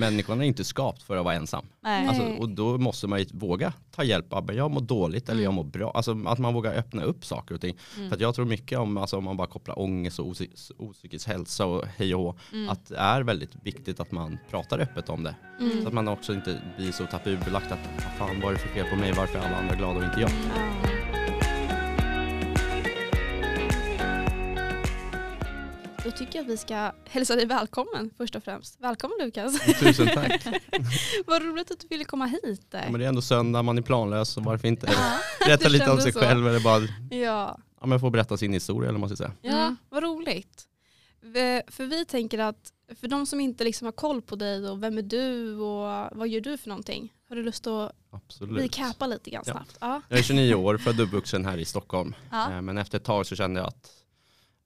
[0.00, 1.66] Människan är inte skapt för att vara ensam.
[1.82, 5.54] Alltså, och då måste man ju våga ta hjälp av, jag mår dåligt eller jag
[5.54, 5.90] mår bra.
[5.90, 7.76] Alltså att man vågar öppna upp saker och ting.
[7.78, 10.34] För att jag tror mycket om, alltså, om man bara kopplar ångest och
[10.78, 12.34] opsykisk hälsa och hej och hå,
[12.68, 15.34] att det är väldigt viktigt att man pratar öppet om det.
[15.60, 15.82] Mm.
[15.82, 18.68] Så att man också inte blir så tabubelagt att "Vad fan vad är det för
[18.68, 20.30] fel på mig, varför är alla andra glada och inte jag?
[26.04, 28.80] Då tycker jag att vi ska hälsa dig välkommen först och främst.
[28.80, 29.78] Välkommen Lukas.
[29.80, 30.46] Tusen tack.
[31.26, 32.66] Vad roligt att du ville komma hit.
[32.70, 34.86] Ja, men det är ändå söndag, man är planlös så varför inte
[35.46, 36.20] berätta lite om sig så.
[36.20, 37.58] själv eller bara Ja.
[37.80, 39.32] ja, men få berätta sin historia eller vad man ska säga.
[39.42, 39.76] Ja, Mm.
[39.88, 40.66] vad roligt.
[41.70, 44.98] För vi tänker att för de som inte liksom har koll på dig och vem
[44.98, 47.12] är du och vad gör du för någonting?
[47.28, 48.62] Har du lust att Absolut.
[48.62, 49.52] recapa lite grann Ja.
[49.52, 49.76] snabbt?
[49.80, 50.02] Ja.
[50.08, 52.14] Jag är 29 år, född och uppvuxen här i Stockholm.
[52.30, 52.52] Ja.
[52.52, 53.90] Eh, Men efter ett tag så kände jag att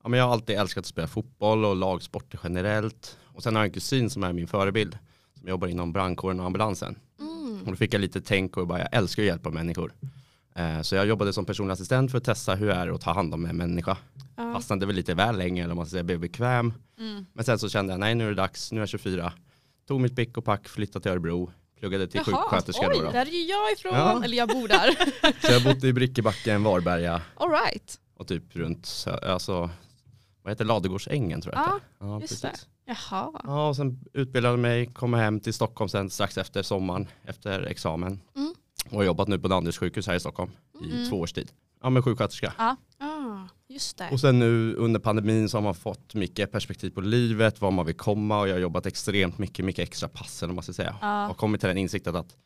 [0.05, 3.19] ja, men jag har alltid älskat att spela fotboll och lagsporter generellt.
[3.35, 4.99] Och sen har jag en kusin som är min förebild.
[5.39, 6.99] Som jobbar inom brandkåren och ambulansen.
[7.21, 7.61] Mm.
[7.65, 9.93] Och då fick jag lite tänk och bara, jag älskar att hjälpa människor.
[10.55, 13.13] Eh, Så jag jobbade som personlig assistent för att testa hur det är att ta
[13.13, 13.97] hand om en människa.
[14.37, 14.53] Ja.
[14.55, 16.73] Fastnade väl lite väl länge eller man ska säga, blev bekväm.
[16.99, 17.27] Mm.
[17.33, 19.33] Men sen så kände jag, nej nu är det dags, nu är jag 24.
[19.89, 21.51] Tog mitt pick och pack, flyttade till Örebro.
[21.81, 23.05] Pluggade till sjuksköterska oj, då.
[23.05, 23.11] då.
[23.11, 23.95] där är ju jag ifrån.
[23.95, 24.25] Ja.
[24.25, 24.91] Eller jag bor där.
[25.47, 28.01] Så jag har bott i Brickebacken, Varberga All right.
[28.17, 29.71] och typ runt, alltså,
[30.45, 32.69] vad heter Ladugårdsängen tror jag Ja, ja just precis.
[32.87, 33.31] Jaha.
[33.45, 38.21] Ja, och sen utbildade mig, kom hem till Stockholm sen strax efter sommaren, efter examen.
[38.37, 38.55] Mm.
[38.91, 40.51] Och har jobbat nu på Danderyds sjukhus här i Stockholm
[40.83, 41.09] i Mm.
[41.11, 41.51] två års tid.
[41.83, 42.53] Ja men sjuksköterska.
[42.59, 42.77] Ah,
[43.69, 44.09] just det.
[44.13, 47.87] Och sen nu under pandemin så har man fått mycket perspektiv på livet, var man
[47.87, 50.73] vill komma och jag har jobbat extremt mycket, mycket extra pass eller vad man ska
[50.73, 50.97] säga.
[51.01, 51.29] Ja.
[51.29, 52.37] Och kommit till den insikten att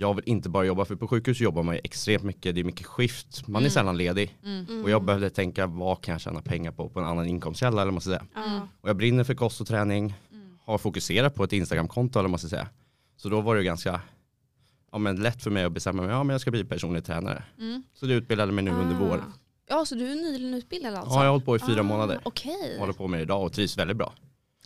[0.00, 2.64] jag vill inte bara jobba, för på sjukhus jobbar man ju extremt mycket, det är
[2.64, 3.70] mycket skift, man är Mm.
[3.70, 4.36] sällan ledig.
[4.44, 4.84] Mm.
[4.84, 7.84] Och jag behövde tänka, vad kan jag tjäna pengar på, på en annan inkomstkälla eller
[7.92, 8.24] vad man ska säga.
[8.34, 8.68] Ja.
[8.80, 10.58] Och jag brinner för kost och träning, Mm.
[10.64, 12.68] har fokuserat på ett Instagramkonto eller vad man ska säga.
[13.16, 14.00] Så då var det ganska
[14.92, 17.42] ja, men lätt för mig att bestämma mig, ja men jag ska bli personlig tränare.
[17.58, 17.82] Mm.
[17.94, 18.98] Så det utbildade mig nu under Ah.
[19.08, 19.32] våren.
[19.68, 21.10] Ja, så du är nyligen utbildad alltså?
[21.14, 22.20] Ja, jag har hållit på i fyra Ah, månader.
[22.24, 22.76] Okej.
[22.78, 24.12] Håller på med det idag och trivs väldigt bra.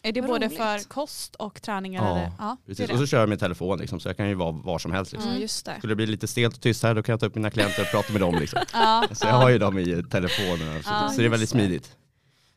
[0.05, 0.59] Är det Vad både roligt.
[0.59, 2.05] för kost och träningar?
[2.05, 2.33] Ja, eller?
[2.39, 2.87] ja är Precis.
[2.87, 2.93] det.
[2.93, 5.13] Och så kör jag med telefon liksom, så jag kan ju vara var som helst.
[5.13, 5.31] Liksom.
[5.33, 5.75] Ja, just det.
[5.79, 7.83] Skulle det bli lite stelt och tyst här då kan jag ta upp mina klienter
[7.83, 8.35] och prata med dem.
[8.35, 8.61] Liksom.
[8.73, 11.85] Ja, Så jag har ju dem i telefonen så, Ja, så det är väldigt smidigt.
[11.87, 11.93] Så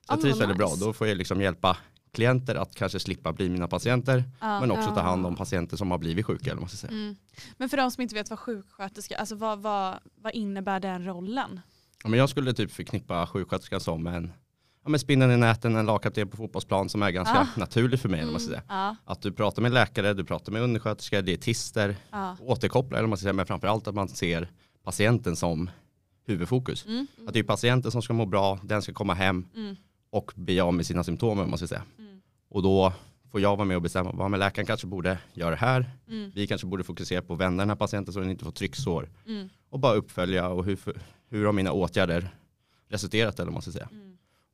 [0.07, 0.75] Ja, jag trivs väldigt bra.
[0.79, 1.77] Då får jag liksom hjälpa
[2.13, 4.59] klienter att kanske slippa bli mina patienter ja.
[4.59, 5.01] men också ta Ja.
[5.01, 6.51] hand om patienter som har blivit sjuka.
[6.51, 6.91] Eller ska säga.
[6.91, 7.15] Mm.
[7.57, 11.59] Men för de som inte vet vad sjuksköterska, alltså vad, vad, vad innebär den rollen?
[12.03, 14.33] Ja, men jag skulle typ förknippa sjuksköterskan som en
[14.87, 17.47] ja, men spinnen i näten, en lagkapten på fotbollsplan som är ganska Ah.
[17.57, 18.23] naturlig för mig.
[18.23, 18.61] Vad man säga.
[18.67, 22.37] Ja, Att du pratar med läkare, du pratar med undersköterskor, dietister, ja.
[22.41, 24.47] återkopplar, eller man säga, men framförallt att man ser
[24.83, 25.69] patienten som
[26.25, 26.85] huvudfokus.
[26.85, 27.07] Mm.
[27.27, 29.75] Att det är patienten som ska må bra, den ska komma hem Mm.
[30.11, 31.39] och bli av med sina symptom.
[31.39, 31.83] om Man ska säga.
[31.99, 32.21] Mm.
[32.49, 32.93] Och då
[33.31, 35.91] får jag vara med och bestämma, vad med läkaren kanske borde göra det här.
[36.09, 36.31] Mm.
[36.35, 39.09] Vi kanske borde fokusera på att vända den här patienten så den inte får trycksår.
[39.27, 39.49] Mm.
[39.69, 40.79] Och bara uppfölja och hur,
[41.29, 42.29] hur har mina åtgärder
[42.89, 43.89] resulterat eller man ska säga.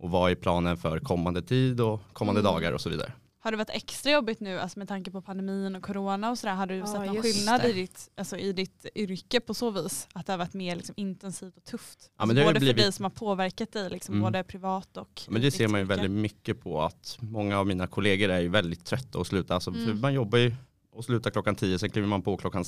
[0.04, 2.54] Och vad är planen för kommande tid och kommande Mm.
[2.54, 3.12] dagar och så vidare.
[3.40, 6.54] Har det varit extra jobbigt nu alltså med tanke på pandemin och corona och sådär?
[6.56, 7.70] Har du Ja, sett någon skillnad det.
[7.70, 10.08] i ditt, alltså i ditt yrke på så vis?
[10.14, 12.12] Att det har varit mer liksom intensivt och tufft?
[12.18, 14.24] Ja, alltså både blivit- för dig som har påverkat dig, liksom, Mm.
[14.24, 15.96] både privat och Men det ser man ju yrke.
[15.96, 19.56] väldigt mycket på att många av mina kollegor är ju väldigt trötta och slutar.
[19.56, 20.02] Alltså, för Mm.
[20.02, 20.56] man jobbar ju
[20.92, 22.66] och slutar klockan tio, sen kliver man på klockan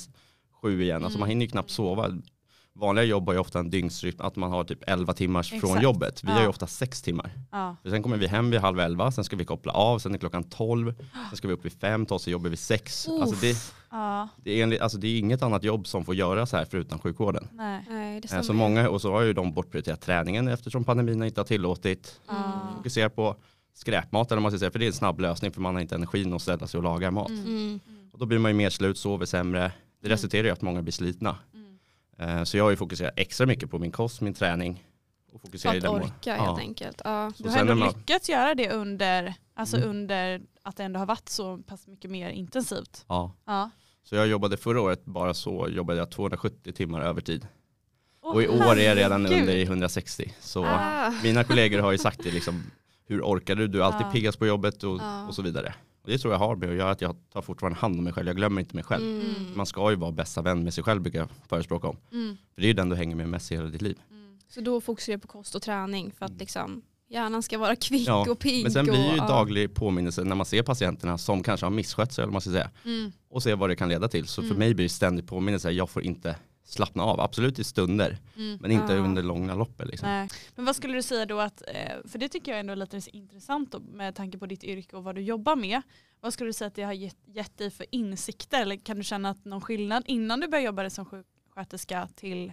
[0.62, 0.96] sju igen.
[1.04, 1.20] Alltså Mm.
[1.20, 2.18] man hinner ju knappt sova.
[2.78, 5.82] Vanliga jobb har ju ofta en dygnsrytm, att man har typ 11 timmars från Exakt.
[5.82, 6.24] jobbet.
[6.24, 6.34] Vi Ja.
[6.34, 7.30] har ju ofta sex timmar.
[7.52, 7.76] Ja.
[7.82, 10.18] För sen kommer vi hem vid halv elva, sen ska vi koppla av, sen är
[10.18, 10.94] klockan tolv,
[11.28, 13.08] sen ska vi upp vid fem, ta oss till jobbet vid sex.
[13.08, 13.22] Uff.
[13.22, 13.56] Alltså det,
[13.90, 16.98] Ja, det, är enligt, alltså det är inget annat jobb som får göras här förutom
[16.98, 17.48] sjukvården.
[17.52, 17.84] nej.
[17.90, 18.42] Nej, det Eh.
[18.42, 22.20] Så många, och så har ju de bortprioriterat träningen eftersom pandemin inte har tillåtit.
[22.28, 22.34] Ja.
[22.76, 23.36] Fokusera på
[23.74, 25.94] skräpmat eller man ska säga, för det är en snabb lösning för man har inte
[25.94, 27.28] energin att ställa sig och laga mat.
[27.28, 27.44] Mm.
[27.46, 27.80] Mm.
[28.12, 29.72] Och då blir man ju mer slut, sover sämre.
[30.02, 31.36] Det resulterar i att många blir slitna.
[32.18, 34.84] Eh, Så jag har ju fokuserat extra mycket på min kost, min träning
[35.32, 36.44] och För fokuserar i att orka Ja.
[36.44, 37.00] helt enkelt.
[37.04, 37.32] Ja.
[37.38, 39.88] Du har ändå man- lyckats göra det under, alltså Mm.
[39.90, 43.04] under att det ändå har varit så pass mycket mer intensivt.
[43.08, 43.32] Ja.
[43.46, 43.70] Ja.
[44.04, 47.46] Så jag jobbade förra året, bara så jobbade jag 270 timmar övertid.
[48.22, 49.40] Åh, och i år är jag redan herregud.
[49.40, 50.32] under i 160.
[50.40, 51.12] Så Ah.
[51.22, 52.62] mina kollegor har ju sagt det liksom,
[53.06, 53.66] hur orkar du?
[53.68, 54.10] Du är alltid Ja.
[54.10, 55.26] piggast på jobbet och, Ja.
[55.26, 55.74] och så vidare.
[56.06, 58.12] Och det tror jag har med att göra att jag tar fortfarande hand om mig
[58.12, 58.26] själv.
[58.26, 59.04] Jag glömmer inte mig själv.
[59.04, 59.56] Mm.
[59.56, 61.96] Man ska ju vara bästa vän med sig själv brukar jag förespråka om.
[62.12, 62.36] Mm.
[62.54, 63.98] För det är ju den du hänger med mest i hela ditt liv.
[64.10, 64.38] Mm.
[64.48, 68.08] Så då fokuserar du på kost och träning för att liksom hjärnan ska vara kvick
[68.08, 68.62] Ja, och pigg.
[68.62, 71.70] Men sen blir det ju och, daglig påminnelse när man ser patienterna som kanske har
[71.70, 72.70] misskött sig eller man ska säga.
[72.84, 73.12] Mm.
[73.30, 74.26] Och ser vad det kan leda till.
[74.26, 74.58] Så för Mm.
[74.58, 76.36] mig blir det ständigt påminnelse, jag får inte
[76.66, 77.20] slappna av.
[77.20, 78.58] Absolut i stunder, Mm.
[78.60, 78.98] men inte Ja.
[78.98, 79.88] under långa loppet.
[79.88, 80.28] Liksom.
[80.54, 83.00] Men vad skulle du säga då att, eh, för det tycker jag ändå är lite
[83.16, 85.82] intressant då, med tanke på ditt yrke och vad du jobbar med.
[86.20, 89.04] Vad skulle du säga att det har gett, gett dig för insikter eller kan du
[89.04, 92.52] känna att någon skillnad innan du började jobba som sjuksköterska till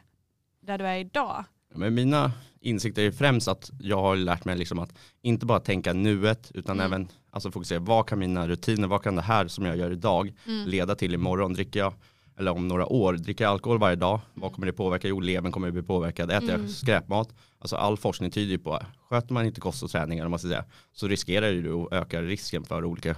[0.62, 1.45] där du är idag?
[1.75, 5.94] Men mina insikter är främst att jag har lärt mig liksom att inte bara tänka
[5.94, 6.86] nuet utan Mm.
[6.94, 10.33] även alltså fokusera vad kan mina rutiner, vad kan det här som jag gör idag
[10.48, 10.68] Mm.
[10.68, 11.54] leda till imorgon?
[11.54, 11.94] Dricker jag,
[12.38, 14.19] eller om några år, dricker jag alkohol varje dag?
[14.33, 15.07] Vad kommer det påverka?
[15.07, 16.31] Jo, levern kommer att bli påverkad.
[16.31, 16.62] Äter Mm.
[16.62, 17.30] jag skräpmat?
[17.59, 20.47] Alltså all forskning tyder ju på, sköter man inte kost och träning eller man ska
[20.47, 23.15] säga, så riskerar du att öka risken för olika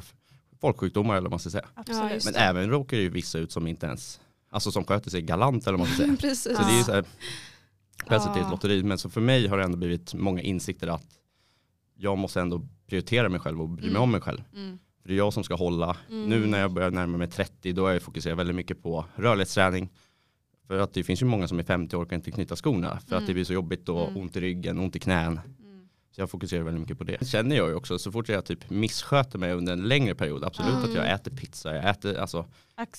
[0.61, 1.65] folksjukdomar eller man ska säga.
[1.73, 2.25] Absolut.
[2.25, 4.19] Men även råkar ju vissa ut som inte ens,
[4.49, 6.15] alltså som sköter sig galant eller vad man ska säga.
[6.19, 6.57] Precis.
[6.57, 8.39] Så det är ju så här, det Ja.
[8.45, 11.05] ett lotteri, men så för mig har det ändå blivit många insikter att
[11.97, 14.01] jag måste ändå prioritera mig själv och bry mig Mm.
[14.01, 14.43] om mig själv.
[14.53, 14.79] Mm.
[15.05, 15.97] För det är jag som ska hålla.
[16.09, 16.29] Mm.
[16.29, 19.89] Nu när jag börjar närma mig 30 då är jag fokuserat väldigt mycket på rörlighetsträning.
[20.67, 22.95] För att det finns ju många som är 50 och orkar inte knyta skorna för
[22.97, 23.25] att Mm.
[23.27, 24.21] det blir så jobbigt och Mm.
[24.21, 25.39] ont i ryggen, ont i knän.
[25.59, 25.87] Mm.
[26.15, 27.17] Så jag fokuserar väldigt mycket på det.
[27.19, 30.43] Det känner jag ju också, så fort jag typ missköter mig under en längre period,
[30.43, 30.83] absolut Mm.
[30.83, 32.45] att jag äter pizza, jag äter alltså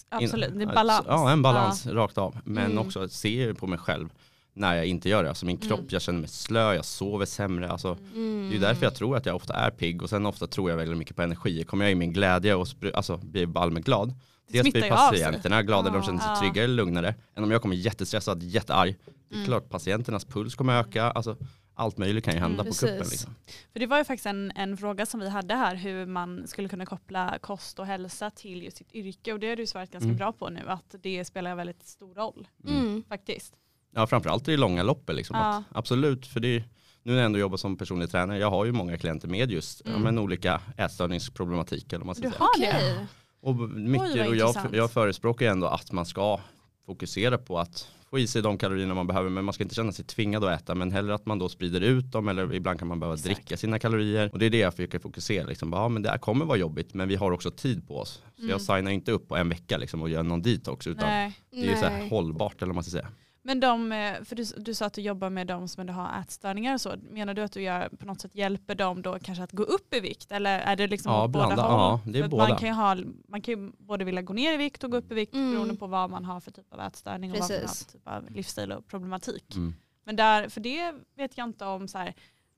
[0.08, 1.04] Absolut, det är Ja, balans.
[1.08, 2.38] Ja, en balans rakt av.
[2.44, 2.78] Men Mm.
[2.78, 4.08] också ser på mig själv
[4.56, 5.28] när jag inte gör det.
[5.28, 5.88] Alltså min kropp, Mm.
[5.90, 7.70] jag känner mig slö, jag sover sämre.
[7.70, 8.40] Alltså, Mm.
[8.42, 10.70] Det är ju därför jag tror att jag ofta är pigg och sen ofta tror
[10.70, 11.64] jag väldigt mycket på energi.
[11.64, 14.14] Kommer jag i min glädje och alltså, blir allmänt glad.
[14.48, 16.40] Dels smittar blir patienterna glada, de känner sig Ja.
[16.40, 17.14] tryggare, lugnare.
[17.34, 18.96] Än om jag kommer jättestressad, jättearg.
[19.28, 19.46] Det är Mm.
[19.46, 21.04] klart patienternas puls kommer öka.
[21.10, 21.36] Alltså,
[21.74, 22.72] allt möjligt kan ju hända Mm.
[22.72, 22.98] på kuppen.
[22.98, 23.34] Liksom.
[23.72, 26.68] För det var ju faktiskt en, en fråga som vi hade här hur man skulle
[26.68, 30.04] kunna koppla kost och hälsa till just sitt yrke och det har du svarat ganska
[30.06, 30.16] Mm.
[30.16, 32.80] bra på nu att det spelar väldigt stor roll Mm.
[32.86, 33.04] Mm.
[33.08, 33.54] faktiskt.
[33.96, 35.16] Ja, framförallt i det långa loppet.
[35.16, 35.36] Liksom.
[35.36, 35.62] Ja.
[35.72, 36.64] Absolut, för det är,
[37.02, 39.82] nu när jag ändå jobbar som personlig tränare, jag har ju många klienter med just
[39.84, 40.02] ja, Mm.
[40.02, 41.92] men olika ätstörningsproblematik.
[41.92, 42.40] Eller man ska Du säga.
[42.44, 43.06] har det?
[43.40, 46.40] Och, mycket, Oj, och jag, jag förespråkar ändå att man ska
[46.86, 49.92] fokusera på att få i sig de kalorierna man behöver men man ska inte känna
[49.92, 52.88] sig tvingad att äta men hellre att man då sprider ut dem eller ibland kan
[52.88, 53.34] man behöva Exakt.
[53.36, 55.72] dricka sina kalorier och det är det jag försöker fokusera liksom.
[55.72, 58.40] ja, men det här kommer vara jobbigt men vi har också tid på oss så
[58.42, 58.50] Mm.
[58.50, 61.38] jag signar inte upp på en vecka liksom, och gör någon detox utan Nej.
[61.50, 63.08] det är så här hållbart eller vad man ska säga.
[63.46, 66.20] Men de, eh, för du, du sa att du jobbar med de som ändå har
[66.20, 66.94] ätstörningar och så.
[67.10, 69.94] Menar du att du gör, på något sätt hjälper dem då kanske att gå upp
[69.94, 70.32] i vikt?
[70.32, 71.62] Eller är det liksom Ja, båda blanda.
[71.62, 71.70] håll?
[71.72, 72.48] Ja, det är För båda.
[72.48, 72.96] Man kan, ju ha,
[73.28, 75.50] man kan ju både vilja gå ner i vikt och gå upp i vikt Mm.
[75.52, 77.84] beroende på vad man har för typ av ätstörning och vad man har Precis.
[77.86, 79.54] för typ av livsstil och problematik.
[79.56, 79.74] Mm.
[80.04, 82.14] Men där, för det vet jag inte om så här,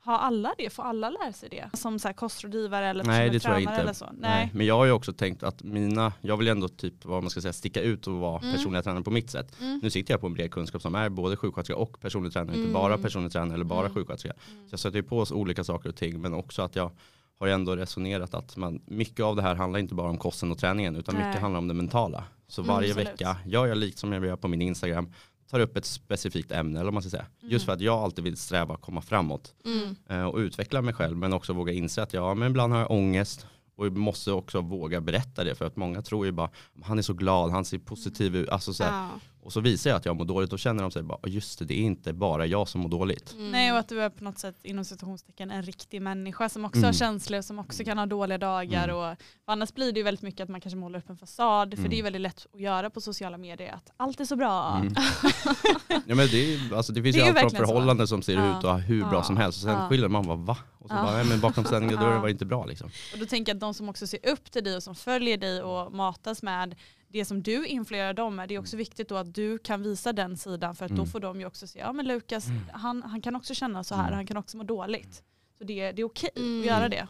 [0.09, 0.71] har alla det?
[0.71, 1.71] Får alla lära sig det?
[1.79, 3.75] Som så här kostrådgivare eller Nej det tror jag inte.
[3.75, 4.05] eller så?
[4.05, 4.15] Nej.
[4.21, 4.51] Nej.
[4.55, 7.41] Men jag har ju också tänkt att mina, jag vill ändå typ vad man ska
[7.41, 8.55] säga sticka ut och vara Mm.
[8.55, 9.61] personlig tränare på mitt sätt.
[9.61, 9.81] Mm.
[9.83, 12.61] Nu sitter jag på en bred kunskap som är både sjuksköterska och personlig tränare, Mm.
[12.61, 13.95] inte bara personlig tränare eller bara Mm.
[13.95, 14.33] sjuksköterska.
[14.53, 14.69] Mm.
[14.69, 16.91] Så jag sätter ju på oss olika saker och ting men också att jag
[17.41, 20.59] har ändå resonerat att man, mycket av det här handlar inte bara om kosten och
[20.59, 21.27] träningen utan Nej.
[21.27, 22.25] mycket handlar om det mentala.
[22.49, 23.09] Så Mm, varje absolut.
[23.09, 25.13] vecka gör jag likt som jag gör på min Instagram,
[25.51, 27.27] tar upp ett specifikt ämne eller vad man ska säga.
[27.43, 27.53] Mm.
[27.53, 29.97] Just för att jag alltid vill sträva att komma framåt Mm.
[30.09, 32.91] eh, och utveckla mig själv men också våga inse att ja, men ibland har jag
[32.91, 33.47] ångest
[33.77, 36.51] och måste också våga berätta det för att många tror ju bara
[36.83, 38.49] han är så glad, han ser positiv ut.
[38.49, 39.09] Alltså så här, Ja.
[39.49, 41.65] Och så visar jag att jag mår dåligt och känner de sig bara just det,
[41.65, 43.35] det är inte bara jag som mår dåligt.
[43.35, 43.51] Mm.
[43.51, 46.79] Nej och att du är på något sätt inom situationstecken en riktig människa som också
[46.79, 46.87] Mm.
[46.87, 48.85] har känslor som också kan ha dåliga dagar.
[48.89, 48.97] Mm.
[48.97, 51.71] Och, annars blir det ju väldigt mycket att man kanske målar upp en fasad.
[51.71, 51.91] För Mm.
[51.91, 54.77] det är ju väldigt lätt att göra på sociala medier att allt är så bra.
[54.77, 54.95] Mm.
[56.07, 58.59] ja, men det, är, alltså, det finns Det ju allt från förhållanden som ser Ja.
[58.59, 59.23] ut och hur bra Ja.
[59.23, 59.89] som helst och sen Ja.
[59.89, 60.57] skiljer man bara va?
[60.79, 61.03] Och så Ja.
[61.03, 62.91] bara, nej, men bakom sändningen då var det inte bra liksom.
[63.13, 65.37] Och då tänker jag att de som också ser upp till dig och som följer
[65.37, 66.75] dig och matas med
[67.09, 70.13] det som du influerar dem med, det är också viktigt då att du kan visa
[70.13, 71.07] den sidan för att då Mm.
[71.07, 72.61] får de ju också se, ja men Lukas, Mm.
[72.73, 74.15] han, han kan också känna så här, Mm.
[74.15, 75.23] han kan också må dåligt.
[75.59, 76.61] Så det, det är okej Mm.
[76.61, 77.09] att göra det.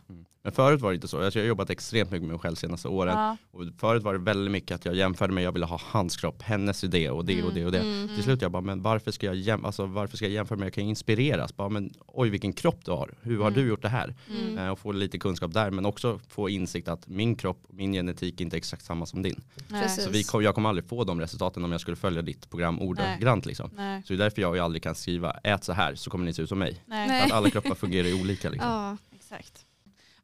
[0.49, 1.17] Men förut var det inte så.
[1.17, 3.15] Jag har jobbat extremt mycket med mig själv de senaste åren.
[3.19, 3.37] Ja.
[3.51, 6.43] Och förut var det väldigt mycket att jag jämförde mig, jag ville ha hans kropp,
[6.43, 7.79] hennes idé och det och det och det.
[7.81, 8.09] Mm.
[8.15, 10.67] Till slut jag bara, men varför ska jag, jäm alltså, varför ska jag jämföra mig?
[10.67, 11.57] Jag kan ju inspireras.
[11.57, 13.61] Bara, men, oj vilken kropp du har, hur har Mm.
[13.63, 14.15] du gjort det här?
[14.31, 14.59] Mm.
[14.59, 18.41] Eh, och få lite kunskap där men också få insikt att min kropp min genetik
[18.41, 19.41] inte är exakt samma som din.
[19.69, 19.89] Nej.
[19.89, 22.81] Så vi kom, jag kommer aldrig få de resultaten om jag skulle följa ditt program
[22.81, 23.47] ordagrant.
[23.47, 23.71] Liksom.
[23.77, 24.03] Nej.
[24.03, 26.43] Så det är därför jag aldrig kan skriva ät så här så kommer ni se
[26.43, 26.83] ut som mig.
[26.87, 27.23] Nej.
[27.23, 28.49] Att alla kroppar fungerar ju olika.
[28.51, 28.71] Liksom.
[28.71, 28.97] Ja.
[29.15, 29.65] Exakt.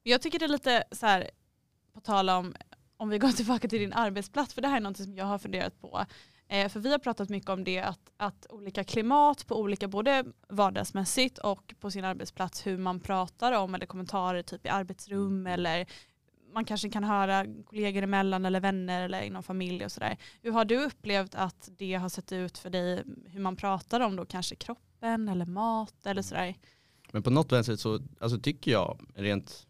[0.04, 1.30] Men jag tycker det är lite så här,
[1.92, 2.54] på tal om,
[2.96, 5.38] om vi går tillbaka till din arbetsplats, för det här är något som jag har
[5.38, 6.04] funderat på.
[6.48, 10.24] Eh, för vi har pratat mycket om det, att, att olika klimat på olika, både
[10.48, 15.86] vardagsmässigt och på sin arbetsplats, hur man pratar om eller kommentarer typ i arbetsrum eller
[16.52, 20.16] man kanske kan höra kollegor emellan eller vänner eller inom familj och sådär.
[20.42, 24.16] Hur har du upplevt att det har sett ut för dig, hur man pratar om
[24.16, 26.54] då kanske kroppen eller mat eller sådär?
[27.12, 29.66] Men på något vänster så alltså, tycker jag rent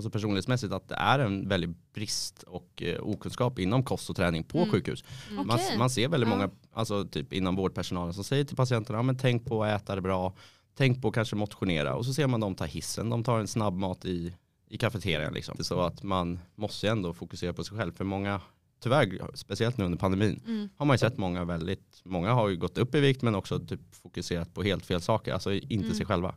[0.00, 4.44] alltså personlighetsmässigt att det är en väldig brist och eh, okunskap inom kost och träning
[4.44, 4.70] på Mm.
[4.70, 5.04] sjukhus.
[5.30, 5.46] Mm.
[5.46, 5.78] Man, Okej.
[5.78, 6.36] man ser väldigt Ja.
[6.36, 9.94] många alltså typ inom vårdpersonalen som säger till patienterna, ja, men tänk på att äta
[9.94, 10.34] det bra,
[10.76, 13.48] tänk på att kanske motionera och så ser man dem ta hissen, de tar en
[13.48, 14.32] snabbmat i,
[14.68, 15.56] i kafeterian liksom.
[15.64, 18.40] Så att man måste ändå fokusera på sig själv för många
[18.82, 20.68] tyvärr, speciellt nu under pandemin, Mm.
[20.76, 23.58] har man ju sett många väldigt, många har ju gått upp i vikt men också
[23.58, 25.94] typ fokuserat på helt fel saker, alltså inte Mm.
[25.94, 26.34] sig själva.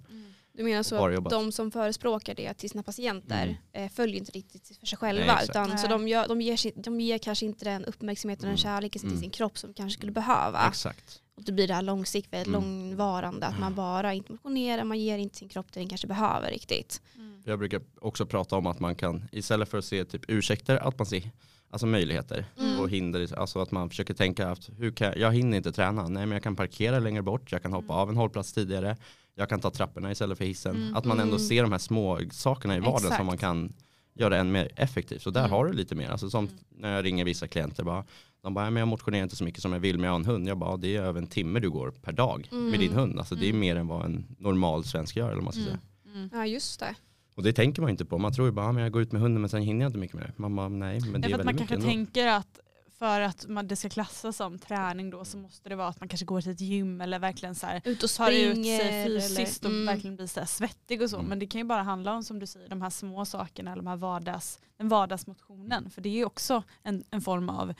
[0.57, 3.43] Du menar så att de som förespråkar det till sina patienter
[3.73, 3.85] Mm.
[3.85, 5.25] eh, följer inte riktigt för sig själva.
[5.25, 8.49] Nej, utan, så de, gör, de, ger, de ger kanske inte den uppmärksamheten och den
[8.49, 8.57] Mm.
[8.57, 9.21] kärleken till Mm.
[9.21, 10.67] sin kropp som de kanske skulle behöva.
[10.67, 11.19] Exakt.
[11.37, 12.51] Och det blir det här långsiktiga, Mm.
[12.51, 13.45] långvarande.
[13.47, 17.01] Att man bara inte motionerar, man ger inte sin kropp det den kanske behöver riktigt.
[17.15, 17.41] Mm.
[17.45, 20.97] Jag brukar också prata om att man kan, istället för att se typ ursäkter, att
[20.99, 21.31] man ser
[21.69, 22.79] alltså möjligheter Mm.
[22.79, 23.39] och hinder.
[23.39, 26.31] Alltså att man försöker tänka att hur kan, jag- jag hinner inte träna, nej men
[26.31, 27.97] jag kan parkera längre bort, jag kan hoppa Mm.
[28.01, 28.97] av en hållplats tidigare,
[29.35, 30.75] jag kan ta trapporna istället för hissen.
[30.75, 30.95] Mm.
[30.95, 31.47] Att man ändå Mm.
[31.47, 33.15] ser de här små sakerna i vardagen Exakt.
[33.17, 33.73] som man kan
[34.15, 35.21] göra än mer effektivt.
[35.21, 35.51] Så där Mm.
[35.51, 36.09] har du lite mer.
[36.09, 36.57] Alltså som Mm.
[36.69, 38.03] när jag ringer vissa klienter, bara,
[38.41, 40.19] de bara, "Ja, men jag motionerar inte så mycket som jag vill men jag har
[40.19, 40.47] en hund.
[40.47, 42.69] Jag bara, "Ja, det är över en timme du går per dag Mm.
[42.69, 43.19] med din hund.
[43.19, 43.59] Alltså det är Mm.
[43.59, 45.25] mer än vad en normal svensk gör.
[45.25, 45.71] Eller vad man ska Mm.
[46.03, 46.15] säga.
[46.15, 46.29] Mm.
[46.33, 46.95] Ja just det.
[47.35, 48.17] Och det tänker man inte på.
[48.17, 49.89] Man tror ju bara, "Ja, men jag går ut med hunden men sen hinner jag
[49.89, 50.33] inte mycket mer.
[50.35, 51.87] Man bara, nej men det Ja, är för att man kanske ändå.
[51.87, 52.59] tänker att
[53.03, 56.09] för att man, det ska klassas som träning då så måste det vara att man
[56.09, 58.79] kanske går till ett gym eller verkligen så här, Ut och tar ut springer.
[58.79, 59.85] sig fysiskt eller, och mm.
[59.85, 61.17] verkligen blir så här svettig och så.
[61.17, 61.29] Mm.
[61.29, 63.83] Men det kan ju bara handla om som du säger de här små sakerna eller
[63.83, 65.89] de här vardags, den vardagsmotionen.
[65.89, 67.73] För det är ju också en, en form av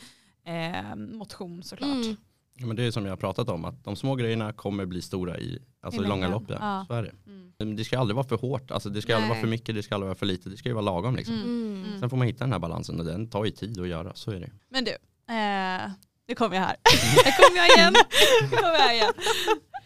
[0.46, 2.06] eh, motion såklart.
[2.06, 2.16] Mm.
[2.56, 5.02] Ja, men det är som jag har pratat om, att de små grejerna kommer bli
[5.02, 6.44] stora i, alltså I i långa lopp.
[6.48, 6.56] Ja.
[6.60, 6.86] Ja.
[6.88, 7.14] Så är det.
[7.28, 7.54] Mm.
[7.58, 9.44] Men det ska aldrig vara för hårt, alltså det ska aldrig vara Nej.
[9.44, 11.36] för mycket, det ska aldrig vara för lite, det ska ju vara lagom liksom.
[11.36, 11.48] Mm.
[11.48, 11.86] Mm.
[11.86, 12.00] Mm.
[12.00, 14.32] Sen får man hitta den här balansen och den tar ju tid att göra, så
[14.32, 14.50] är det.
[14.70, 14.92] Men du,
[15.30, 15.92] eh,
[16.28, 16.76] nu kommer jag här.
[17.24, 17.94] Där kommer jag igen.
[18.42, 19.14] Nu kommer jag igen.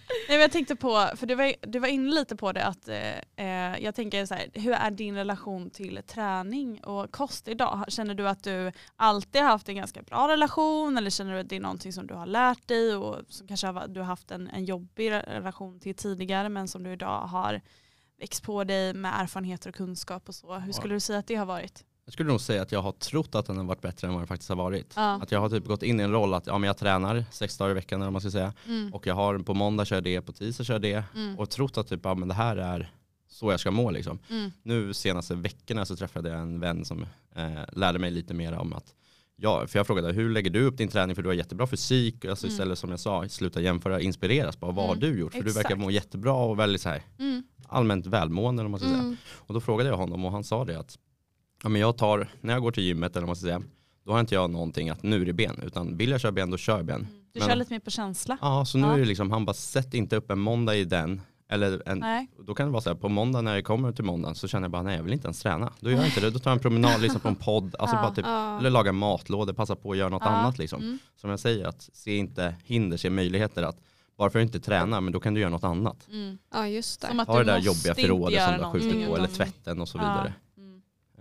[0.09, 2.87] Nej, men jag tänkte på, för du var, du var inne lite på det, att
[2.87, 7.85] eh, eh, jag tänker så här, hur är din relation till träning och kost idag?
[7.87, 11.49] Känner du att du alltid har haft en ganska bra relation eller känner du att
[11.49, 14.31] det är någonting som du har lärt dig och som kanske har, du har haft
[14.31, 17.61] en, en jobbig relation till tidigare men som du idag har
[18.19, 20.55] växt på dig med erfarenheter och kunskap och så.
[20.55, 21.83] Hur skulle du säga att det har varit?
[22.07, 24.21] Jag skulle nog säga att jag har trott att den har varit bättre än vad
[24.21, 24.93] den faktiskt har varit.
[24.95, 25.19] Ja.
[25.21, 27.57] Att jag har typ gått in i en roll att ja, men jag tränar sex
[27.57, 28.53] dagar i veckan eller vad man ska säga.
[28.67, 28.93] Mm.
[28.93, 31.03] Och jag har på måndag kör det, på tisdag kör det.
[31.15, 31.39] Mm.
[31.39, 32.91] Och trott att typ, ja, men det här är
[33.29, 34.19] så jag ska må liksom.
[34.29, 34.51] Mm.
[34.63, 38.73] Nu senaste veckorna så träffade jag en vän som eh, lärde mig lite mer om
[38.73, 38.93] att
[39.39, 42.25] Ja, för jag frågade hur lägger du upp din träning för du har jättebra fysik.
[42.25, 42.53] Alltså Mm.
[42.53, 44.59] istället som jag sa, sluta jämföra, inspireras.
[44.59, 45.31] Bara, vad har Mm, du gjort?
[45.33, 45.79] För du verkar exakt.
[45.81, 47.43] må jättebra och väldigt så här, Mm.
[47.67, 48.63] allmänt välmående.
[48.63, 48.99] Om man ska säga.
[48.99, 49.17] Mm.
[49.33, 50.97] Och då frågade jag honom och han sa det att
[51.63, 53.61] ja, men jag tar, när jag går till gymmet eller vad man ska säga,
[54.05, 55.59] då har inte jag någonting att nu är det ben.
[55.65, 57.07] Utan vill jag köra ben då kör jag ben.
[57.33, 58.37] Du Men- kör lite mer på känsla?
[58.41, 58.93] Ja, så nu Ja.
[58.93, 61.21] är det liksom, han bara sätt inte upp en måndag i den.
[61.49, 62.27] Eller en, Nej.
[62.45, 64.63] då kan det vara så här, på måndag när jag kommer till måndagen så känner
[64.63, 65.73] jag bara nej jag vill inte ens träna.
[65.79, 67.95] Då gör jag inte det, då tar jag en promenad, lyssnar på en podd, alltså
[67.95, 68.01] Ja.
[68.01, 68.59] bara typ, Ja.
[68.59, 70.29] eller laga matlådor, passa på att göra något Ja.
[70.31, 70.81] annat liksom.
[70.81, 70.99] Mm.
[71.21, 73.77] Som jag säger, att se inte hinder, se möjligheter att
[74.17, 76.07] bara för att inte träna, men då kan du göra något annat.
[76.11, 76.37] Mm.
[76.53, 77.07] ja just det.
[77.07, 79.81] Som att Ha det du där jobbiga förrådet som du har skjutit på, eller tvätten
[79.81, 80.01] och så Ja.
[80.01, 80.33] vidare.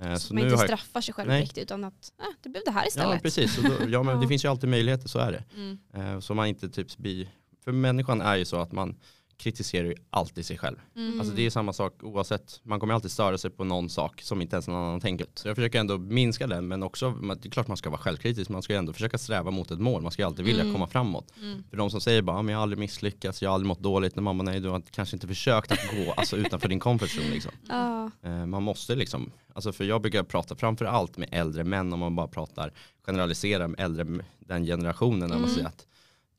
[0.01, 1.43] Eh, så Så man inte har jag, straffar sig själv Nej.
[1.43, 3.15] riktigt utan att äh, det blev det här istället.
[3.15, 5.45] ja precis, då, ja, men det finns ju alltid möjligheter, så är det.
[5.57, 5.79] Mm.
[5.95, 7.29] Eh, Så man inte typ blir,
[7.65, 8.97] för människan är ju så att man
[9.39, 10.77] kritiserar ju alltid sig själv.
[10.97, 11.21] Mm.
[11.21, 14.43] Alltså det är samma sak oavsett, man kommer alltid störa sig på någon sak som
[14.43, 15.27] inte ens någon annan tänker.
[15.35, 18.51] Så jag försöker ändå minska den men också, det är klart man ska vara självkritisk,
[18.51, 20.75] man ska ju ändå försöka sträva mot ett mål, man ska ju alltid vilja Mm.
[20.75, 21.33] komma framåt.
[21.41, 21.65] Mm.
[21.71, 23.81] För de som säger bara, "Ja, men jag har aldrig misslyckats, jag har aldrig mått
[23.81, 27.09] dåligt, när mamma nej du har kanske inte försökt att gå alltså, utanför din comfort
[27.09, 27.53] zone liksom.
[28.23, 31.99] Eh, Man måste liksom, alltså för jag brukar prata framför allt med äldre män om
[31.99, 32.73] man bara pratar,
[33.07, 34.07] generaliserar med äldre,
[34.39, 35.51] den generationen, när man Mm.
[35.55, 35.87] säger att